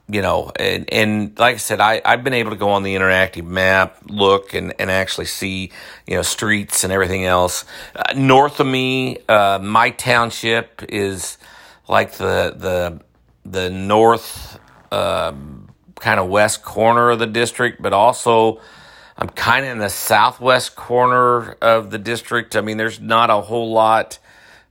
you 0.10 0.22
know, 0.22 0.52
and, 0.56 0.92
and 0.92 1.38
like 1.38 1.56
I 1.56 1.58
said, 1.58 1.80
I, 1.80 2.02
I've 2.04 2.24
been 2.24 2.34
able 2.34 2.52
to 2.52 2.58
go 2.58 2.70
on 2.72 2.84
the 2.84 2.96
interactive 2.96 3.46
map, 3.46 3.98
look 4.10 4.54
and, 4.54 4.74
and 4.80 4.90
actually 4.90 5.26
see, 5.26 5.72
you 6.08 6.16
know, 6.16 6.24
streets 6.24 6.84
and 6.84 6.92
everything 6.92 7.26
else. 7.26 7.64
Uh, 7.96 8.14
north 8.16 8.60
of 8.60 8.68
me, 8.68 9.20
uh, 9.30 9.60
my 9.62 9.92
township 9.92 10.84
is 10.90 11.38
like 11.88 12.14
the, 12.14 12.56
the, 12.58 13.02
the 13.46 13.70
north, 13.70 14.60
uh, 14.92 15.34
kind 16.00 16.20
of 16.20 16.28
west 16.28 16.64
corner 16.64 17.10
of 17.10 17.20
the 17.20 17.28
district, 17.28 17.82
but 17.82 17.94
also 17.94 18.60
I'm 19.18 19.30
kind 19.30 19.66
of 19.66 19.72
in 19.74 19.80
the 19.80 19.90
southwest 19.90 20.76
corner 20.76 21.52
of 21.62 21.92
the 21.92 21.98
district. 21.98 22.56
I 22.56 22.62
mean, 22.62 22.78
there's 22.78 23.00
not 23.00 23.30
a 23.30 23.42
whole 23.42 23.72
lot. 23.72 24.18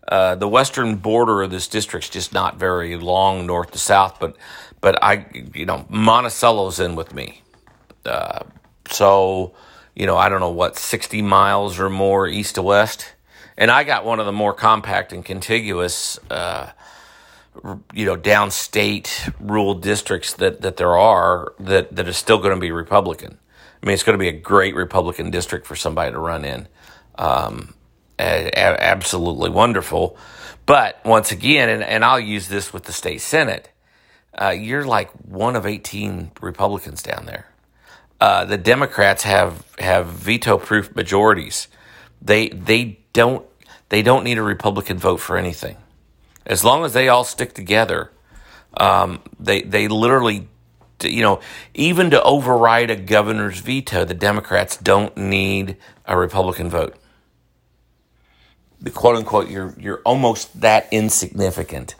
Uh, 0.07 0.35
the 0.37 0.49
western 0.49 0.97
border 0.97 1.42
of 1.42 1.50
this 1.50 1.68
district's 1.68 2.09
just 2.09 2.33
not 2.33 2.57
very 2.57 2.97
long 2.97 3.47
north 3.47 3.73
to 3.73 3.78
south, 3.78 4.18
but 4.18 4.37
but 4.80 5.02
I, 5.02 5.26
you 5.54 5.66
know, 5.66 5.87
Monticello's 5.88 6.80
in 6.80 6.94
with 6.94 7.14
me. 7.14 7.42
Uh, 8.04 8.44
so, 8.90 9.54
you 9.94 10.06
know, 10.06 10.16
I 10.16 10.28
don't 10.28 10.40
know 10.40 10.50
what, 10.50 10.76
60 10.76 11.23
miles 11.23 11.78
or 11.78 11.90
more 11.90 12.28
east 12.28 12.54
to 12.56 12.62
west. 12.62 13.14
And 13.56 13.70
I 13.70 13.85
got 13.85 14.04
one 14.04 14.20
of 14.20 14.26
the 14.26 14.32
more 14.32 14.54
compact 14.54 15.12
and 15.12 15.25
contiguous, 15.25 16.18
uh, 16.30 16.70
you 17.92 18.06
know, 18.06 18.16
downstate 18.16 19.35
rural 19.40 19.75
districts 19.75 20.32
that, 20.35 20.61
that 20.61 20.76
there 20.76 20.97
are 20.97 21.54
that, 21.58 21.94
that 21.97 22.06
is 22.06 22.16
still 22.16 22.38
going 22.38 22.54
to 22.54 22.61
be 22.61 22.70
Republican. 22.70 23.38
I 23.82 23.87
mean, 23.87 23.94
it's 23.94 24.04
going 24.04 24.16
to 24.16 24.23
be 24.23 24.28
a 24.28 24.40
great 24.40 24.75
Republican 24.76 25.30
district 25.30 25.66
for 25.66 25.75
somebody 25.75 26.12
to 26.12 26.18
run 26.18 26.44
in. 26.44 26.68
Um, 27.16 27.75
a- 28.18 28.49
a- 28.49 28.82
absolutely 28.82 29.50
wonderful. 29.50 30.16
But 30.66 31.00
once 31.04 31.32
again, 31.32 31.68
and, 31.68 31.82
and 31.82 32.04
I'll 32.04 32.20
use 32.20 32.49
this 32.49 32.73
with 32.73 32.85
the 32.85 32.92
state 32.92 33.20
Senate 33.20 33.70
uh, 34.40 34.50
you're 34.50 34.85
like 34.85 35.11
one 35.11 35.57
of 35.57 35.66
18 35.66 36.30
Republicans 36.40 37.02
down 37.02 37.26
there. 37.26 37.47
Uh, 38.21 38.45
the 38.45 38.59
Democrats 38.59 39.23
have 39.25 39.64
have 39.78 40.07
veto 40.07 40.59
proof 40.59 40.95
majorities. 40.95 41.68
They 42.21 42.49
they 42.49 43.00
don't 43.12 43.47
they 43.88 44.02
don't 44.02 44.25
need 44.25 44.38
a 44.38 44.42
Republican 44.42 44.99
vote 44.99 45.18
for 45.18 45.37
anything. 45.37 45.76
As 46.47 46.64
long 46.64 46.85
as 46.85 46.92
they 46.92 47.09
all 47.09 47.25
stick 47.25 47.52
together, 47.52 48.11
um, 48.76 49.21
they 49.38 49.62
they 49.62 49.87
literally, 49.87 50.49
you 51.02 51.23
know, 51.23 51.40
even 51.75 52.11
to 52.11 52.23
override 52.23 52.90
a 52.90 52.97
governor's 52.97 53.61
veto, 53.61 54.04
the 54.04 54.14
Democrats 54.14 54.76
don't 54.76 55.16
need 55.16 55.76
a 56.04 56.16
Republican 56.18 56.71
vote. 56.71 56.97
The 58.80 58.90
quote 58.90 59.16
unquote, 59.16 59.49
you're 59.49 59.75
you're 59.78 60.00
almost 60.04 60.61
that 60.61 60.88
insignificant. 60.90 61.95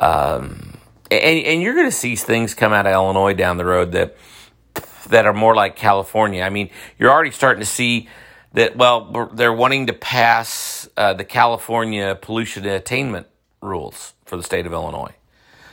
Um, 0.00 0.67
and, 1.10 1.46
and 1.46 1.62
you're 1.62 1.74
going 1.74 1.86
to 1.86 1.96
see 1.96 2.16
things 2.16 2.54
come 2.54 2.72
out 2.72 2.86
of 2.86 2.92
Illinois 2.92 3.34
down 3.34 3.56
the 3.56 3.64
road 3.64 3.92
that 3.92 4.16
that 5.08 5.26
are 5.26 5.32
more 5.32 5.54
like 5.54 5.76
California. 5.76 6.42
I 6.42 6.50
mean, 6.50 6.70
you're 6.98 7.10
already 7.10 7.30
starting 7.30 7.60
to 7.60 7.66
see 7.66 8.08
that. 8.52 8.76
Well, 8.76 9.30
they're 9.32 9.52
wanting 9.52 9.86
to 9.86 9.92
pass 9.92 10.88
uh, 10.96 11.14
the 11.14 11.24
California 11.24 12.18
pollution 12.20 12.66
attainment 12.66 13.26
rules 13.60 14.14
for 14.24 14.36
the 14.36 14.42
state 14.42 14.66
of 14.66 14.72
Illinois. 14.72 15.14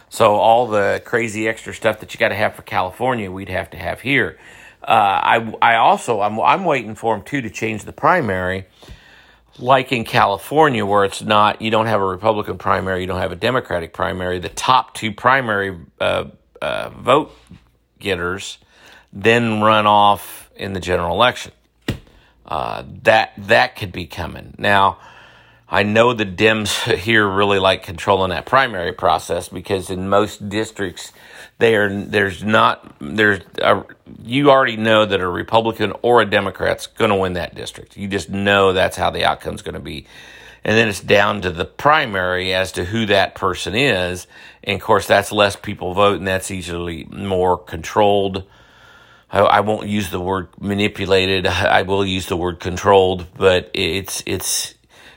So 0.09 0.35
all 0.35 0.67
the 0.67 1.01
crazy 1.03 1.47
extra 1.47 1.73
stuff 1.73 1.99
that 1.99 2.13
you 2.13 2.19
got 2.19 2.29
to 2.29 2.35
have 2.35 2.55
for 2.55 2.61
California, 2.61 3.29
we'd 3.29 3.49
have 3.49 3.69
to 3.71 3.77
have 3.77 4.01
here. 4.01 4.37
Uh, 4.81 4.91
I 4.91 5.55
I 5.61 5.75
also 5.75 6.21
I'm 6.21 6.39
I'm 6.39 6.63
waiting 6.63 6.95
for 6.95 7.15
them 7.15 7.25
too 7.25 7.41
to 7.41 7.49
change 7.49 7.83
the 7.83 7.93
primary 7.93 8.65
like 9.59 9.91
in 9.91 10.03
California, 10.03 10.85
where 10.85 11.05
it's 11.05 11.21
not, 11.21 11.61
you 11.61 11.71
don't 11.71 11.87
have 11.87 12.01
a 12.01 12.05
Republican 12.05 12.57
primary, 12.57 13.01
you 13.01 13.07
don't 13.07 13.21
have 13.21 13.31
a 13.31 13.37
Democratic 13.37 13.93
primary, 13.93 14.39
the 14.39 14.49
top 14.49 14.93
two 14.93 15.11
primary 15.11 15.77
uh, 15.99 16.25
uh, 16.61 16.89
vote 16.89 17.31
getters 17.99 18.57
then 19.15 19.61
run 19.61 19.87
off 19.87 20.51
in 20.55 20.73
the 20.73 20.79
general 20.79 21.15
election. 21.15 21.53
Uh, 22.45 22.83
that 23.01 23.33
that 23.37 23.75
could 23.75 23.91
be 23.91 24.05
coming 24.05 24.53
now. 24.59 24.99
I 25.75 25.83
know 25.83 26.13
the 26.13 26.25
Dems 26.25 26.95
here 26.99 27.27
really 27.27 27.59
like 27.59 27.83
controlling 27.83 28.29
that 28.29 28.45
primary 28.45 28.93
process 28.93 29.49
because 29.49 29.89
in 29.89 30.07
most 30.07 30.47
districts, 30.47 31.11
there 31.57 32.01
there's 32.05 32.45
not 32.45 32.95
there's 33.01 33.41
a, 33.61 33.83
you 34.23 34.51
already 34.51 34.77
know 34.77 35.05
that 35.05 35.19
a 35.19 35.27
Republican 35.27 35.91
or 36.01 36.21
a 36.21 36.25
Democrat's 36.25 36.87
going 36.87 37.11
to 37.11 37.17
win 37.17 37.33
that 37.33 37.55
district. 37.55 37.97
You 37.97 38.07
just 38.07 38.29
know 38.29 38.71
that's 38.71 38.95
how 38.95 39.09
the 39.09 39.25
outcome's 39.25 39.63
going 39.63 39.73
to 39.73 39.81
be. 39.81 40.07
And 40.63 40.77
then 40.77 40.87
it's 40.87 41.01
down 41.01 41.41
to 41.41 41.51
the 41.51 41.65
primary 41.65 42.53
as 42.53 42.71
to 42.73 42.85
who 42.85 43.07
that 43.07 43.35
person 43.35 43.75
is. 43.75 44.27
And 44.63 44.75
of 44.75 44.81
course, 44.81 45.07
that's 45.07 45.33
less 45.33 45.57
people 45.57 45.93
vote, 45.93 46.17
and 46.17 46.27
that's 46.27 46.49
usually 46.49 47.03
more 47.11 47.57
controlled. 47.57 48.45
I, 49.29 49.41
I 49.41 49.59
won't 49.59 49.89
use 49.89 50.09
the 50.09 50.21
word 50.21 50.47
manipulated. 50.57 51.45
I 51.47 51.81
will 51.81 52.05
use 52.05 52.27
the 52.27 52.37
word 52.37 52.61
controlled, 52.61 53.27
but 53.35 53.71
it's 53.73 54.23
it's 54.25 54.75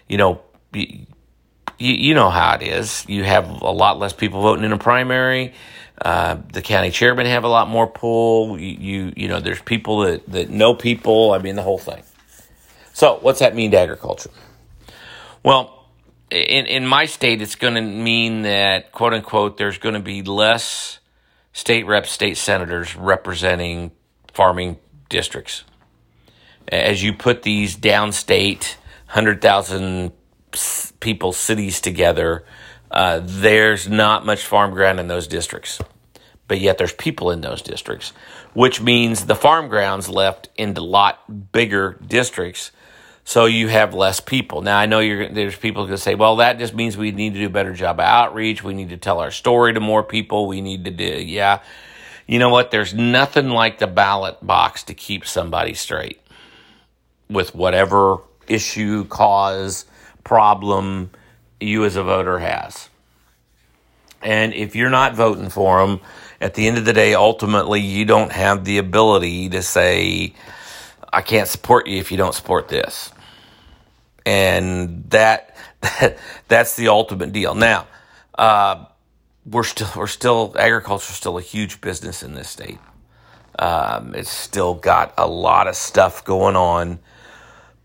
you 0.09 0.17
know, 0.17 0.41
you, 0.73 1.07
you 1.79 2.15
know 2.15 2.31
how 2.31 2.55
it 2.55 2.63
is. 2.63 3.05
You 3.09 3.25
have 3.25 3.63
a 3.63 3.71
lot 3.71 3.99
less 3.99 4.13
people 4.13 4.43
voting 4.43 4.65
in 4.65 4.73
a 4.73 4.79
primary. 4.79 5.55
Uh, 6.01 6.39
the 6.53 6.63
county 6.63 6.91
chairman 6.91 7.27
have 7.27 7.45
a 7.45 7.49
lot 7.49 7.69
more 7.69 7.87
pull. 7.87 8.59
You, 8.59 8.77
you, 8.79 9.13
you 9.17 9.29
know, 9.29 9.41
there's 9.41 9.61
people 9.61 10.01
that, 10.01 10.27
that 10.29 10.51
know 10.51 10.75
people. 10.75 11.33
I 11.33 11.39
mean, 11.39 11.57
the 11.57 11.63
whole 11.63 11.79
thing. 11.79 12.03
So, 12.93 13.19
what's 13.21 13.41
that 13.41 13.55
mean 13.55 13.71
to 13.73 13.79
agriculture? 13.79 14.31
Well, 15.43 15.87
in, 16.31 16.67
in 16.67 16.87
my 16.87 17.07
state, 17.07 17.43
it's 17.43 17.55
going 17.55 17.75
to 17.75 17.81
mean 17.81 18.43
that, 18.43 18.93
quote 18.93 19.15
unquote, 19.15 19.57
there's 19.57 19.79
going 19.79 19.95
to 19.95 20.01
be 20.01 20.23
less 20.23 20.99
state 21.53 21.87
reps, 21.87 22.11
state 22.11 22.37
senators 22.37 22.95
representing 22.97 23.93
farming 24.33 24.79
districts. 25.09 25.65
As 26.71 27.03
you 27.03 27.13
put 27.13 27.43
these 27.43 27.77
downstate, 27.77 28.77
100,000 29.07 30.13
people, 31.01 31.33
cities 31.33 31.81
together, 31.81 32.45
uh, 32.91 33.21
there's 33.23 33.89
not 33.89 34.25
much 34.25 34.45
farm 34.45 34.73
ground 34.73 35.01
in 35.01 35.09
those 35.09 35.27
districts. 35.27 35.81
But 36.47 36.61
yet 36.61 36.79
there's 36.79 36.95
people 36.95 37.31
in 37.31 37.43
those 37.43 37.61
districts, 37.61 38.13
which 38.55 38.81
means 38.81 39.27
the 39.27 39.35
farm 39.35 39.69
ground's 39.69 40.09
left 40.09 40.49
into 40.57 40.81
lot 40.81 41.53
bigger 41.53 41.99
districts 42.07 42.73
so 43.29 43.45
you 43.45 43.69
have 43.69 43.93
less 43.93 44.21
people. 44.21 44.63
Now 44.63 44.79
I 44.79 44.87
know 44.87 45.01
there's 45.01 45.55
people 45.55 45.87
to 45.89 45.99
say, 45.99 46.15
well, 46.15 46.37
that 46.37 46.59
just 46.59 46.73
means 46.73 46.97
we 46.97 47.11
need 47.11 47.35
to 47.35 47.41
do 47.41 47.47
a 47.47 47.51
better 47.51 47.75
job 47.75 48.01
of 48.01 48.07
outreach. 48.07 48.65
We 48.65 48.73
need 48.73 48.89
to 48.89 48.97
tell 48.97 49.19
our 49.19 49.31
story 49.31 49.75
to 49.75 49.81
more 49.81 50.03
people. 50.03 50.47
We 50.47 50.63
need 50.63 50.87
to 50.87 50.91
do, 50.91 51.23
yeah. 51.23 51.61
You 52.27 52.39
know 52.39 52.49
what? 52.49 52.71
There's 52.71 52.95
nothing 52.95 53.51
like 53.51 53.81
the 53.81 53.87
ballot 53.87 54.39
box 54.41 54.85
to 54.85 54.95
keep 54.95 55.27
somebody 55.27 55.75
straight 55.75 56.23
with 57.29 57.55
whatever 57.55 58.17
issue, 58.47 59.05
cause, 59.05 59.85
problem 60.29 61.11
you 61.61 61.85
as 61.85 61.97
a 61.97 62.03
voter 62.03 62.39
has. 62.39 62.89
And 64.23 64.53
if 64.53 64.77
you're 64.77 64.91
not 64.91 65.15
voting 65.15 65.49
for 65.49 65.79
them, 65.85 66.01
at 66.41 66.55
the 66.55 66.69
end 66.69 66.79
of 66.79 66.85
the 66.85 66.93
day, 66.93 67.15
ultimately, 67.15 67.81
you 67.81 68.05
don't 68.05 68.33
have 68.33 68.65
the 68.65 68.79
ability 68.79 69.49
to 69.49 69.63
say, 69.63 70.35
I 71.13 71.23
can't 71.23 71.49
support 71.49 71.87
you 71.87 71.99
if 71.99 72.11
you 72.13 72.17
don't 72.17 72.35
support 72.35 72.69
this 72.69 73.13
and 74.29 75.09
that, 75.11 75.57
that 75.81 76.19
that's 76.49 76.77
the 76.77 76.89
ultimate 76.89 77.33
deal. 77.33 77.55
Now, 77.55 77.87
uh, 78.37 78.85
we're 79.47 79.65
still 79.65 79.89
we're 79.97 80.07
still 80.07 80.55
agriculture 80.59 81.11
is 81.11 81.17
still 81.17 81.39
a 81.39 81.43
huge 81.43 81.81
business 81.81 82.23
in 82.23 82.35
this 82.35 82.51
state. 82.51 82.79
Um, 83.59 84.15
it's 84.15 84.31
still 84.31 84.75
got 84.75 85.15
a 85.17 85.27
lot 85.27 85.67
of 85.67 85.75
stuff 85.77 86.25
going 86.25 86.57
on, 86.57 86.99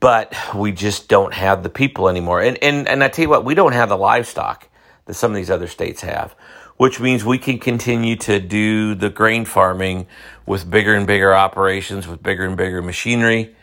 but 0.04 0.36
we 0.54 0.74
just 0.74 1.08
don't 1.08 1.34
have 1.34 1.64
the 1.64 1.70
people 1.70 2.10
anymore. 2.10 2.42
And 2.42 2.62
and 2.62 2.90
and 2.90 3.04
I 3.04 3.08
tell 3.08 3.24
you 3.24 3.30
what, 3.30 3.46
we 3.46 3.56
don't 3.56 3.72
have 3.72 3.88
the 3.88 3.98
livestock 3.98 4.68
that 5.06 5.14
some 5.14 5.32
of 5.32 5.38
these 5.38 5.50
other 5.50 5.68
states 5.68 6.02
have, 6.02 6.36
which 6.76 7.00
means 7.00 7.24
we 7.24 7.38
can 7.38 7.58
continue 7.58 8.18
to 8.18 8.42
do 8.42 8.96
the 8.96 9.10
grain 9.10 9.46
farming 9.46 10.08
with 10.46 10.70
bigger 10.70 10.94
and 10.94 11.08
bigger 11.08 11.34
operations, 11.34 12.06
with 12.06 12.22
bigger 12.22 12.46
and 12.46 12.58
bigger 12.58 12.82
machinery 12.82 13.56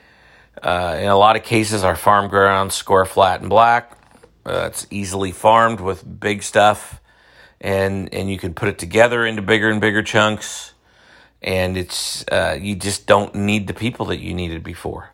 uh, 0.63 0.97
in 0.99 1.09
a 1.09 1.17
lot 1.17 1.37
of 1.37 1.43
cases, 1.43 1.85
our 1.85 1.97
farm 1.97 2.29
grounds 2.29 2.75
score 2.75 3.05
flat 3.05 3.41
and 3.41 3.51
black. 3.51 3.97
Uh, 4.47 4.67
it's 4.67 4.87
easily 4.91 5.33
farmed 5.33 5.81
with 5.81 6.21
big 6.21 6.43
stuff, 6.43 7.01
and 7.61 8.13
and 8.15 8.31
you 8.31 8.39
can 8.39 8.55
put 8.55 8.69
it 8.69 8.79
together 8.79 9.27
into 9.27 9.43
bigger 9.43 9.71
and 9.71 9.81
bigger 9.81 10.03
chunks. 10.03 10.73
And 11.43 11.77
it's 11.77 12.25
uh, 12.29 12.59
you 12.61 12.77
just 12.77 13.07
don't 13.07 13.35
need 13.35 13.67
the 13.67 13.75
people 13.75 14.07
that 14.07 14.19
you 14.19 14.35
needed 14.35 14.63
before. 14.63 15.13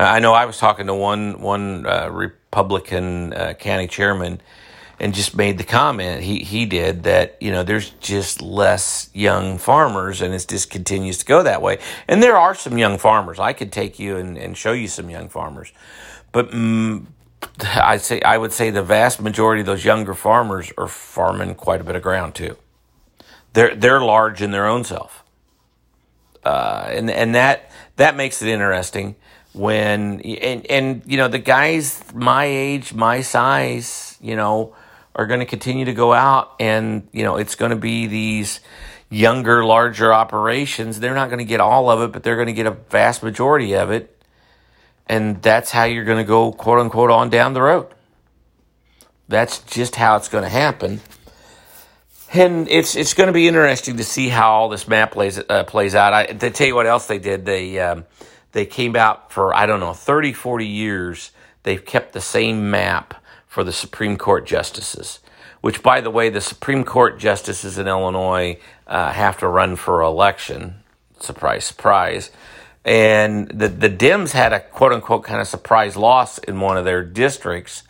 Uh, 0.00 0.04
I 0.04 0.18
know 0.18 0.32
I 0.32 0.46
was 0.46 0.56
talking 0.56 0.86
to 0.86 0.94
one 0.94 1.42
one 1.42 1.84
uh, 1.84 2.08
Republican 2.10 3.34
uh, 3.34 3.52
county 3.52 3.86
chairman 3.86 4.40
and 4.98 5.12
just 5.12 5.36
made 5.36 5.58
the 5.58 5.64
comment 5.64 6.22
he 6.22 6.38
he 6.38 6.64
did 6.64 7.02
that 7.02 7.36
you 7.38 7.52
know 7.52 7.62
there's 7.62 7.90
just 8.00 8.40
less 8.40 9.10
young 9.12 9.58
farmers 9.58 10.22
and 10.22 10.32
it 10.32 10.46
just 10.48 10.70
continues 10.70 11.18
to 11.18 11.26
go 11.26 11.42
that 11.42 11.60
way. 11.60 11.80
And 12.08 12.22
there 12.22 12.38
are 12.38 12.54
some 12.54 12.78
young 12.78 12.96
farmers. 12.96 13.38
I 13.38 13.52
could 13.52 13.72
take 13.72 13.98
you 13.98 14.16
and, 14.16 14.38
and 14.38 14.56
show 14.56 14.72
you 14.72 14.88
some 14.88 15.10
young 15.10 15.28
farmers. 15.28 15.70
But 16.32 16.50
mm, 16.50 17.04
i 17.74 17.98
say 17.98 18.22
i 18.22 18.38
would 18.38 18.52
say 18.52 18.70
the 18.70 18.82
vast 18.82 19.20
majority 19.20 19.60
of 19.60 19.66
those 19.66 19.84
younger 19.84 20.14
farmers 20.14 20.72
are 20.78 20.88
farming 20.88 21.54
quite 21.56 21.82
a 21.82 21.84
bit 21.84 21.94
of 21.94 22.00
ground 22.00 22.34
too. 22.34 22.56
They're 23.52 23.74
they're 23.74 24.00
large 24.00 24.40
in 24.40 24.50
their 24.50 24.66
own 24.66 24.82
self. 24.82 25.24
Uh, 26.42 26.86
and 26.88 27.10
and 27.10 27.34
that 27.34 27.70
that 27.96 28.16
makes 28.16 28.40
it 28.40 28.48
interesting 28.48 29.16
when 29.52 30.20
and 30.20 30.66
and 30.66 31.02
you 31.06 31.16
know 31.16 31.28
the 31.28 31.38
guys 31.38 32.02
my 32.14 32.44
age 32.44 32.94
my 32.94 33.20
size 33.20 34.16
you 34.20 34.36
know 34.36 34.74
are 35.14 35.26
going 35.26 35.40
to 35.40 35.46
continue 35.46 35.84
to 35.84 35.92
go 35.92 36.12
out 36.12 36.54
and 36.60 37.08
you 37.12 37.24
know 37.24 37.36
it's 37.36 37.56
going 37.56 37.70
to 37.70 37.76
be 37.76 38.06
these 38.06 38.60
younger 39.10 39.64
larger 39.64 40.14
operations. 40.14 41.00
They're 41.00 41.14
not 41.14 41.28
going 41.28 41.40
to 41.40 41.44
get 41.44 41.60
all 41.60 41.90
of 41.90 42.00
it 42.00 42.12
but 42.12 42.22
they're 42.22 42.36
going 42.36 42.46
to 42.46 42.52
get 42.52 42.66
a 42.66 42.70
vast 42.70 43.22
majority 43.22 43.74
of 43.74 43.90
it. 43.90 44.16
And 45.06 45.42
that's 45.42 45.72
how 45.72 45.84
you're 45.84 46.04
going 46.04 46.18
to 46.18 46.24
go 46.24 46.52
quote 46.52 46.78
unquote 46.78 47.10
on 47.10 47.30
down 47.30 47.52
the 47.52 47.62
road. 47.62 47.88
That's 49.28 49.58
just 49.60 49.96
how 49.96 50.16
it's 50.16 50.28
going 50.28 50.44
to 50.44 50.50
happen. 50.50 51.00
And 52.32 52.68
it's 52.68 52.94
it's 52.94 53.14
going 53.14 53.26
to 53.26 53.32
be 53.32 53.48
interesting 53.48 53.96
to 53.96 54.04
see 54.04 54.28
how 54.28 54.52
all 54.52 54.68
this 54.68 54.86
map 54.86 55.10
plays 55.10 55.40
uh, 55.48 55.64
plays 55.64 55.96
out. 55.96 56.12
I, 56.12 56.26
to 56.26 56.50
tell 56.50 56.68
you 56.68 56.76
what 56.76 56.86
else 56.86 57.06
they 57.06 57.18
did 57.18 57.44
they 57.44 57.80
um, 57.80 58.04
they 58.52 58.66
came 58.66 58.96
out 58.96 59.32
for 59.32 59.54
i 59.54 59.66
don't 59.66 59.80
know 59.80 59.92
30 59.92 60.32
40 60.32 60.66
years 60.66 61.32
they've 61.62 61.84
kept 61.84 62.12
the 62.12 62.20
same 62.20 62.70
map 62.70 63.14
for 63.50 63.64
the 63.64 63.72
Supreme 63.72 64.16
Court 64.16 64.46
justices. 64.46 65.18
Which, 65.60 65.82
by 65.82 66.00
the 66.00 66.08
way, 66.08 66.30
the 66.30 66.40
Supreme 66.40 66.84
Court 66.84 67.18
justices 67.18 67.76
in 67.78 67.88
Illinois 67.88 68.58
uh, 68.86 69.10
have 69.10 69.38
to 69.38 69.48
run 69.48 69.74
for 69.74 70.00
election. 70.00 70.76
Surprise, 71.18 71.64
surprise. 71.64 72.30
And 72.84 73.48
the, 73.48 73.68
the 73.68 73.90
Dems 73.90 74.32
had 74.32 74.52
a 74.52 74.60
quote 74.60 74.92
unquote 74.92 75.24
kind 75.24 75.40
of 75.40 75.48
surprise 75.48 75.96
loss 75.96 76.38
in 76.38 76.60
one 76.60 76.78
of 76.78 76.84
their 76.84 77.02
districts 77.02 77.82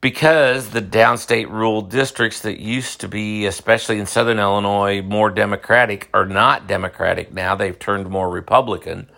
because 0.00 0.70
the 0.70 0.80
downstate 0.80 1.50
rural 1.50 1.82
districts 1.82 2.40
that 2.42 2.60
used 2.60 3.00
to 3.00 3.08
be, 3.08 3.46
especially 3.46 3.98
in 3.98 4.06
southern 4.06 4.38
Illinois, 4.38 5.02
more 5.02 5.28
Democratic 5.28 6.08
are 6.14 6.24
not 6.24 6.68
Democratic 6.68 7.34
now. 7.34 7.56
They've 7.56 7.78
turned 7.78 8.08
more 8.08 8.30
Republican. 8.30 9.10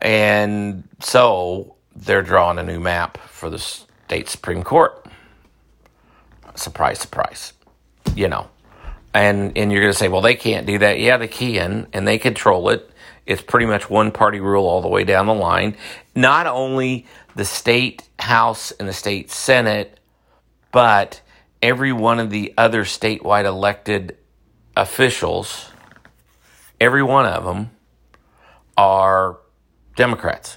And 0.00 0.84
so 1.00 1.76
they're 1.94 2.22
drawing 2.22 2.58
a 2.58 2.62
new 2.62 2.80
map 2.80 3.18
for 3.28 3.50
the 3.50 3.58
state 3.58 4.28
Supreme 4.28 4.62
Court. 4.62 5.06
Surprise, 6.54 6.98
surprise. 6.98 7.52
You 8.14 8.28
know. 8.28 8.48
And 9.12 9.56
and 9.56 9.72
you're 9.72 9.82
to 9.82 9.94
say, 9.94 10.08
well, 10.08 10.20
they 10.20 10.36
can't 10.36 10.66
do 10.66 10.78
that. 10.78 11.00
Yeah, 11.00 11.16
they 11.16 11.28
can, 11.28 11.88
and 11.92 12.06
they 12.06 12.18
control 12.18 12.70
it. 12.70 12.90
It's 13.26 13.42
pretty 13.42 13.66
much 13.66 13.90
one 13.90 14.12
party 14.12 14.40
rule 14.40 14.66
all 14.66 14.82
the 14.82 14.88
way 14.88 15.04
down 15.04 15.26
the 15.26 15.34
line. 15.34 15.76
Not 16.14 16.46
only 16.46 17.06
the 17.34 17.44
state 17.44 18.08
house 18.18 18.70
and 18.72 18.88
the 18.88 18.92
state 18.92 19.30
senate, 19.30 19.98
but 20.72 21.20
every 21.62 21.92
one 21.92 22.18
of 22.18 22.30
the 22.30 22.54
other 22.56 22.84
statewide 22.84 23.44
elected 23.44 24.16
officials, 24.76 25.70
every 26.80 27.02
one 27.02 27.26
of 27.26 27.44
them 27.44 27.70
are 28.76 29.38
Democrats. 30.00 30.56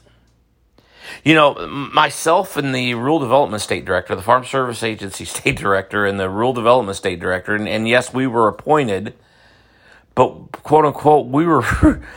You 1.25 1.35
know, 1.35 1.67
myself 1.67 2.55
and 2.55 2.73
the 2.73 2.93
Rural 2.93 3.19
Development 3.19 3.61
State 3.61 3.83
Director, 3.83 4.15
the 4.15 4.21
Farm 4.21 4.45
Service 4.45 4.83
Agency 4.83 5.25
State 5.35 5.57
Director, 5.57 6.05
and 6.05 6.17
the 6.17 6.29
Rural 6.29 6.53
Development 6.53 6.95
State 6.95 7.19
Director, 7.19 7.53
and, 7.53 7.67
and 7.67 7.85
yes, 7.85 8.13
we 8.13 8.25
were 8.25 8.47
appointed, 8.47 9.13
but 10.15 10.29
quote 10.63 10.85
unquote, 10.85 11.27
we 11.27 11.45
were 11.45 11.65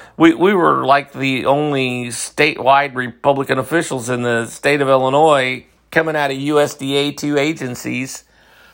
we 0.16 0.34
we 0.34 0.54
were 0.54 0.86
like 0.86 1.12
the 1.12 1.46
only 1.46 2.06
statewide 2.06 2.94
Republican 2.94 3.58
officials 3.58 4.08
in 4.08 4.22
the 4.22 4.46
state 4.46 4.80
of 4.80 4.88
Illinois 4.88 5.66
coming 5.90 6.14
out 6.14 6.30
of 6.30 6.36
USDA 6.36 7.16
two 7.16 7.36
agencies 7.36 8.22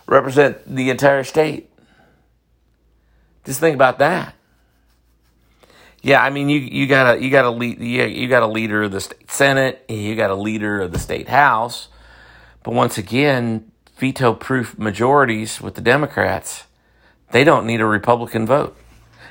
represent 0.07 0.59
the 0.67 0.91
entire 0.91 1.25
state. 1.25 1.71
Just 3.45 3.61
think 3.61 3.75
about 3.75 3.99
that. 3.99 4.35
Yeah, 6.03 6.21
I 6.21 6.31
mean, 6.31 6.49
you 6.49 6.59
you 6.59 6.89
got 6.89 7.17
a 7.17 7.23
you 7.23 7.31
got 7.31 7.45
a 7.45 7.51
lead, 7.51 7.81
you, 7.81 8.05
you 8.05 8.27
got 8.29 8.43
a 8.43 8.47
leader 8.49 8.83
of 8.83 8.91
the 8.91 9.01
state 9.01 9.31
senate, 9.31 9.85
you 9.89 10.17
got 10.17 10.31
a 10.31 10.35
leader 10.35 10.81
of 10.81 10.91
the 10.91 10.99
state 10.99 11.29
house, 11.29 11.89
but 12.65 12.75
once 12.75 12.99
again, 12.99 13.71
veto-proof 13.99 14.77
majorities 14.77 15.61
with 15.61 15.77
the 15.77 15.81
Democrats, 15.81 16.65
they 17.31 17.45
don't 17.45 17.67
need 17.67 17.81
a 17.81 17.87
Republican 17.87 18.47
vote. 18.47 18.77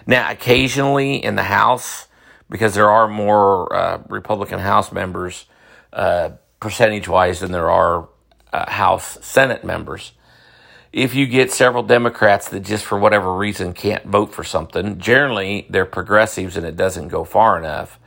Now, 0.08 0.32
occasionally 0.32 1.24
in 1.24 1.36
the 1.36 1.44
House, 1.44 2.08
because 2.50 2.74
there 2.74 2.90
are 2.90 3.08
more 3.10 3.76
uh, 3.76 4.02
Republican 4.08 4.60
House 4.60 4.94
members 4.94 5.46
uh, 5.92 6.32
percentage-wise 6.62 7.42
than 7.42 7.52
there 7.52 7.70
are 7.70 8.08
uh, 8.54 8.72
House 8.72 9.18
Senate 9.22 9.66
members 9.66 10.14
if 10.94 11.16
you 11.16 11.26
get 11.26 11.52
several 11.52 11.84
Democrats 11.84 12.50
that 12.50 12.62
just 12.62 12.86
for 12.86 12.98
whatever 12.98 13.34
reason 13.34 13.74
can't 13.74 14.06
vote 14.06 14.34
for 14.34 14.44
something, 14.44 15.00
generally 15.00 15.66
they're 15.70 15.86
progressives 15.86 16.58
and 16.58 16.66
it 16.66 16.76
doesn't 16.76 17.08
go 17.08 17.24
far 17.24 17.58
enough. 17.58 17.98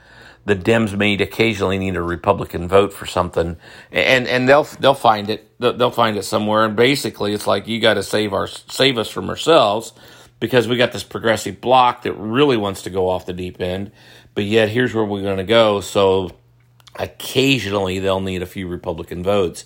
The 0.47 0.55
Dems 0.55 0.95
may 0.95 1.15
occasionally 1.15 1.79
need 1.79 1.97
a 1.97 2.03
Republican 2.03 2.69
vote 2.69 2.93
for 2.93 3.07
something, 3.07 3.57
and 3.91 4.29
and 4.29 4.47
they'll 4.47 4.65
they'll 4.65 4.93
find 4.93 5.31
it 5.31 5.59
they'll 5.59 5.91
find 5.91 6.19
it 6.19 6.25
somewhere. 6.25 6.67
And 6.67 6.77
basically, 6.77 7.33
it's 7.33 7.47
like 7.47 7.67
you 7.67 7.81
got 7.81 7.95
to 7.95 8.03
save 8.03 8.35
our 8.35 8.47
save 8.47 8.99
us 8.99 9.09
from 9.09 9.31
ourselves 9.31 9.95
because 10.41 10.69
we 10.69 10.77
got 10.77 10.93
this 10.93 11.03
progressive 11.03 11.63
block 11.63 12.03
that 12.03 12.13
really 12.13 12.59
wants 12.59 12.83
to 12.83 12.91
go 12.91 13.09
off 13.09 13.25
the 13.25 13.33
deep 13.33 13.59
end, 13.59 13.91
but 14.35 14.45
yet 14.45 14.69
here's 14.69 14.93
where 14.93 15.05
we're 15.05 15.23
going 15.23 15.39
to 15.39 15.45
go. 15.45 15.81
So 15.81 16.31
Occasionally, 16.97 17.99
they'll 17.99 18.21
need 18.21 18.43
a 18.43 18.47
few 18.47 18.69
Republican 18.69 19.23
votes, 19.23 19.65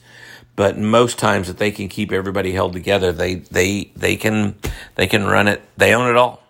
but 0.56 0.78
most 0.78 1.18
times, 1.18 1.48
if 1.48 1.58
they 1.58 1.70
can 1.70 1.88
keep 1.88 2.10
everybody 2.10 2.52
held 2.52 2.72
together, 2.72 3.12
they 3.12 3.36
they 3.36 3.92
they 3.94 4.16
can 4.16 4.56
they 4.94 5.06
can 5.06 5.24
run 5.24 5.46
it. 5.46 5.62
They 5.76 5.94
own 5.94 6.08
it 6.10 6.16
all. 6.16 6.42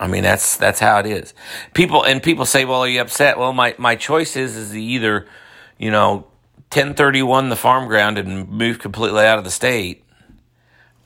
I 0.00 0.08
mean, 0.08 0.24
that's 0.24 0.56
that's 0.56 0.80
how 0.80 0.98
it 0.98 1.06
is. 1.06 1.34
People 1.72 2.02
and 2.04 2.22
people 2.22 2.46
say, 2.46 2.64
"Well, 2.64 2.80
are 2.80 2.88
you 2.88 3.00
upset?" 3.00 3.38
Well, 3.38 3.52
my 3.52 3.74
my 3.78 3.94
choice 3.94 4.34
is 4.34 4.56
is 4.56 4.76
either, 4.76 5.26
you 5.78 5.90
know, 5.90 6.26
ten 6.70 6.94
thirty 6.94 7.22
one 7.22 7.48
the 7.48 7.56
farm 7.56 7.86
ground 7.86 8.18
and 8.18 8.48
move 8.48 8.80
completely 8.80 9.24
out 9.24 9.38
of 9.38 9.44
the 9.44 9.52
state, 9.52 10.02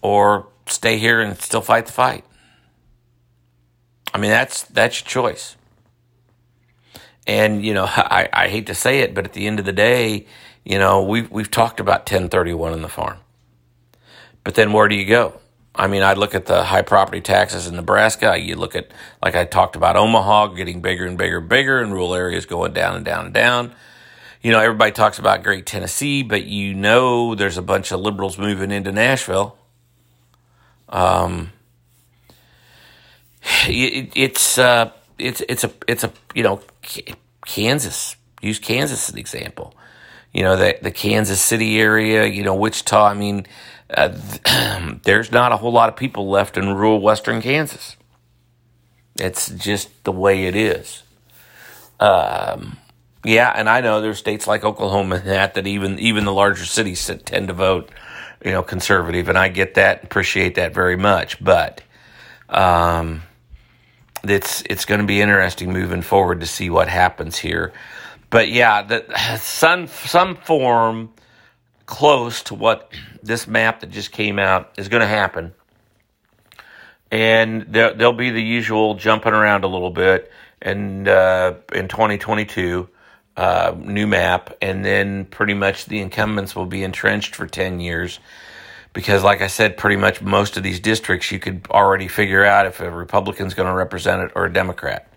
or 0.00 0.48
stay 0.66 0.96
here 0.96 1.20
and 1.20 1.38
still 1.38 1.60
fight 1.60 1.84
the 1.84 1.92
fight. 1.92 2.24
I 4.14 4.18
mean, 4.18 4.30
that's 4.30 4.62
that's 4.62 5.00
your 5.02 5.08
choice. 5.08 5.57
And 7.28 7.64
you 7.64 7.74
know, 7.74 7.84
I, 7.88 8.28
I 8.32 8.48
hate 8.48 8.66
to 8.66 8.74
say 8.74 9.00
it, 9.00 9.14
but 9.14 9.24
at 9.24 9.34
the 9.34 9.46
end 9.46 9.60
of 9.60 9.64
the 9.64 9.72
day, 9.72 10.26
you 10.64 10.78
know, 10.78 11.02
we've 11.04 11.30
we've 11.30 11.50
talked 11.50 11.78
about 11.78 12.00
1031 12.00 12.72
in 12.72 12.82
the 12.82 12.88
farm. 12.88 13.18
But 14.42 14.54
then 14.54 14.72
where 14.72 14.88
do 14.88 14.96
you 14.96 15.06
go? 15.06 15.40
I 15.74 15.86
mean, 15.86 16.02
I 16.02 16.14
look 16.14 16.34
at 16.34 16.46
the 16.46 16.64
high 16.64 16.82
property 16.82 17.20
taxes 17.20 17.68
in 17.68 17.76
Nebraska. 17.76 18.36
You 18.36 18.56
look 18.56 18.74
at, 18.74 18.90
like 19.22 19.36
I 19.36 19.44
talked 19.44 19.76
about, 19.76 19.94
Omaha 19.94 20.48
getting 20.48 20.80
bigger 20.80 21.06
and 21.06 21.16
bigger 21.16 21.38
and 21.38 21.48
bigger, 21.48 21.80
and 21.80 21.92
rural 21.92 22.14
areas 22.14 22.46
going 22.46 22.72
down 22.72 22.96
and 22.96 23.04
down 23.04 23.26
and 23.26 23.34
down. 23.34 23.74
You 24.42 24.50
know, 24.50 24.58
everybody 24.58 24.90
talks 24.90 25.20
about 25.20 25.44
great 25.44 25.66
Tennessee, 25.66 26.24
but 26.24 26.44
you 26.44 26.74
know 26.74 27.36
there's 27.36 27.58
a 27.58 27.62
bunch 27.62 27.92
of 27.92 28.00
liberals 28.00 28.38
moving 28.38 28.72
into 28.72 28.90
Nashville. 28.90 29.56
Um, 30.88 31.52
it, 33.68 34.12
it's 34.16 34.58
uh, 34.58 34.90
it's 35.18 35.42
it's 35.48 35.64
a 35.64 35.72
it's 35.86 36.04
a 36.04 36.12
you 36.34 36.42
know 36.42 36.60
Kansas. 37.46 38.16
Use 38.40 38.58
Kansas 38.58 39.08
as 39.08 39.14
an 39.14 39.18
example. 39.18 39.74
You 40.32 40.42
know 40.42 40.56
the 40.56 40.78
the 40.80 40.90
Kansas 40.90 41.40
City 41.40 41.80
area. 41.80 42.26
You 42.26 42.42
know 42.42 42.54
Wichita. 42.54 43.06
I 43.06 43.14
mean, 43.14 43.46
uh, 43.90 44.16
there's 45.02 45.32
not 45.32 45.52
a 45.52 45.56
whole 45.56 45.72
lot 45.72 45.88
of 45.88 45.96
people 45.96 46.28
left 46.28 46.56
in 46.56 46.68
rural 46.74 47.00
western 47.00 47.42
Kansas. 47.42 47.96
It's 49.16 49.50
just 49.50 50.04
the 50.04 50.12
way 50.12 50.46
it 50.46 50.54
is. 50.54 51.02
Um, 51.98 52.78
yeah, 53.24 53.52
and 53.54 53.68
I 53.68 53.80
know 53.80 54.00
there's 54.00 54.18
states 54.18 54.46
like 54.46 54.64
Oklahoma 54.64 55.16
and 55.16 55.26
that 55.26 55.54
that 55.54 55.66
even 55.66 55.98
even 55.98 56.24
the 56.24 56.32
larger 56.32 56.64
cities 56.64 57.10
tend 57.24 57.48
to 57.48 57.54
vote, 57.54 57.90
you 58.44 58.52
know, 58.52 58.62
conservative, 58.62 59.28
and 59.28 59.36
I 59.36 59.48
get 59.48 59.74
that, 59.74 60.04
appreciate 60.04 60.54
that 60.54 60.72
very 60.72 60.96
much. 60.96 61.42
But 61.42 61.82
um, 62.48 63.22
it's 64.24 64.62
it's 64.68 64.84
going 64.84 65.00
to 65.00 65.06
be 65.06 65.20
interesting 65.20 65.72
moving 65.72 66.02
forward 66.02 66.40
to 66.40 66.46
see 66.46 66.70
what 66.70 66.88
happens 66.88 67.38
here. 67.38 67.72
But 68.30 68.50
yeah, 68.50 68.82
the, 68.82 69.38
some 69.38 69.86
some 69.86 70.36
form 70.36 71.12
close 71.86 72.42
to 72.44 72.54
what 72.54 72.92
this 73.22 73.46
map 73.46 73.80
that 73.80 73.90
just 73.90 74.12
came 74.12 74.38
out 74.38 74.72
is 74.76 74.88
going 74.88 75.00
to 75.00 75.06
happen, 75.06 75.54
and 77.10 77.62
there, 77.62 77.94
there'll 77.94 78.12
be 78.12 78.30
the 78.30 78.42
usual 78.42 78.94
jumping 78.94 79.32
around 79.32 79.64
a 79.64 79.68
little 79.68 79.90
bit, 79.90 80.30
and 80.60 81.08
uh, 81.08 81.54
in 81.72 81.88
2022. 81.88 82.88
Uh, 83.36 83.72
new 83.78 84.08
map, 84.08 84.52
and 84.60 84.84
then 84.84 85.24
pretty 85.24 85.54
much 85.54 85.84
the 85.84 86.00
incumbents 86.00 86.56
will 86.56 86.66
be 86.66 86.82
entrenched 86.82 87.36
for 87.36 87.46
10 87.46 87.78
years 87.78 88.18
because 88.98 89.22
like 89.22 89.42
I 89.42 89.46
said, 89.46 89.76
pretty 89.76 89.94
much 89.94 90.20
most 90.20 90.56
of 90.56 90.64
these 90.64 90.80
districts 90.80 91.30
you 91.30 91.38
could 91.38 91.68
already 91.70 92.08
figure 92.08 92.44
out 92.44 92.66
if 92.66 92.80
a 92.80 92.90
Republican's 92.90 93.54
going 93.54 93.68
to 93.68 93.72
represent 93.72 94.22
it 94.22 94.32
or 94.34 94.46
a 94.46 94.52
Democrat. 94.52 95.08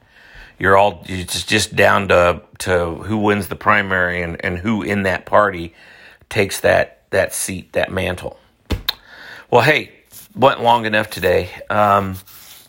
You're 0.60 0.78
all 0.78 1.04
it's 1.08 1.44
just 1.44 1.76
down 1.76 2.10
to 2.10 2.44
to 2.60 2.98
who 2.98 3.18
wins 3.18 3.48
the 3.48 3.56
primary 3.56 4.22
and, 4.22 4.46
and 4.46 4.60
who 4.60 4.84
in 4.84 5.02
that 5.04 5.26
party 5.26 5.74
takes 6.30 6.60
that 6.60 7.06
that 7.10 7.34
seat, 7.34 7.74
that 7.74 7.92
mantle. 7.92 8.38
Well, 9.50 9.64
hey, 9.64 9.92
went 10.36 10.62
long 10.62 10.86
enough 10.86 11.10
today. 11.10 11.50
Um, 11.68 12.18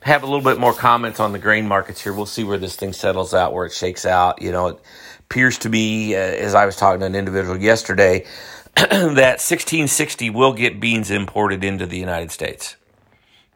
have 0.01 0.23
a 0.23 0.27
little 0.27 0.41
bit 0.41 0.59
more 0.59 0.73
comments 0.73 1.21
on 1.21 1.33
the 1.33 1.39
grain 1.39 1.69
markets 1.69 2.01
here. 2.01 2.15
We'll 2.15 2.25
see 2.25 2.43
where 2.43 2.57
this 2.57 2.75
thing 2.75 2.95
settles 2.95 3.35
out, 3.35 3.53
where 3.53 3.67
it 3.67 3.73
shakes 3.73 4.07
out. 4.07 4.41
You 4.41 4.51
know, 4.51 4.69
it 4.69 4.81
appears 5.21 5.59
to 5.59 5.69
me, 5.69 6.15
uh, 6.15 6.21
as 6.21 6.55
I 6.55 6.65
was 6.65 6.77
talking 6.77 7.01
to 7.01 7.07
an 7.07 7.15
individual 7.15 7.59
yesterday, 7.59 8.25
that 8.77 9.39
1660 9.41 10.31
will 10.31 10.53
get 10.53 10.81
beans 10.81 11.11
imported 11.11 11.63
into 11.63 11.87
the 11.87 11.99
United 11.99 12.31
States. 12.31 12.77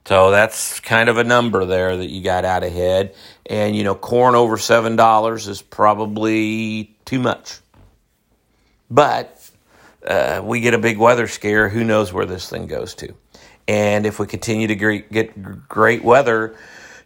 So 0.06 0.30
that's 0.30 0.78
kind 0.78 1.08
of 1.08 1.18
a 1.18 1.24
number 1.24 1.64
there 1.64 1.96
that 1.96 2.06
you 2.06 2.22
got 2.22 2.44
out 2.44 2.62
ahead. 2.62 3.14
And, 3.46 3.74
you 3.74 3.82
know, 3.82 3.96
corn 3.96 4.36
over 4.36 4.56
$7 4.56 5.48
is 5.48 5.62
probably 5.62 6.96
too 7.04 7.18
much. 7.18 7.58
But 8.88 9.50
uh, 10.06 10.42
we 10.44 10.60
get 10.60 10.74
a 10.74 10.78
big 10.78 10.98
weather 10.98 11.26
scare. 11.26 11.68
Who 11.68 11.82
knows 11.82 12.12
where 12.12 12.24
this 12.24 12.48
thing 12.48 12.68
goes 12.68 12.94
to? 12.96 13.14
And 13.66 14.06
if 14.06 14.20
we 14.20 14.26
continue 14.28 14.68
to 14.68 15.02
get 15.10 15.68
great 15.68 16.04
weather, 16.04 16.54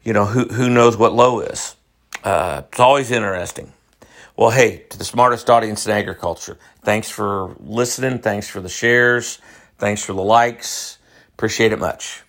you 0.03 0.13
know, 0.13 0.27
who, 0.27 0.45
who 0.45 0.69
knows 0.69 0.97
what 0.97 1.15
low 1.15 1.41
is? 1.41 1.77
Uh, 2.23 2.63
it's 2.69 2.81
always 2.81 3.11
interesting. 3.11 3.73
Well, 4.41 4.49
hey, 4.49 4.87
to 4.89 4.97
the 4.97 5.05
smartest 5.05 5.51
audience 5.51 5.85
in 5.85 5.93
agriculture, 5.93 6.57
thanks 6.81 7.11
for 7.11 7.55
listening. 7.61 8.21
Thanks 8.21 8.49
for 8.49 8.63
the 8.63 8.71
shares. 8.71 9.39
Thanks 9.77 10.03
for 10.03 10.15
the 10.15 10.23
likes. 10.23 10.97
Appreciate 11.35 11.73
it 11.73 11.79
much. 11.79 12.23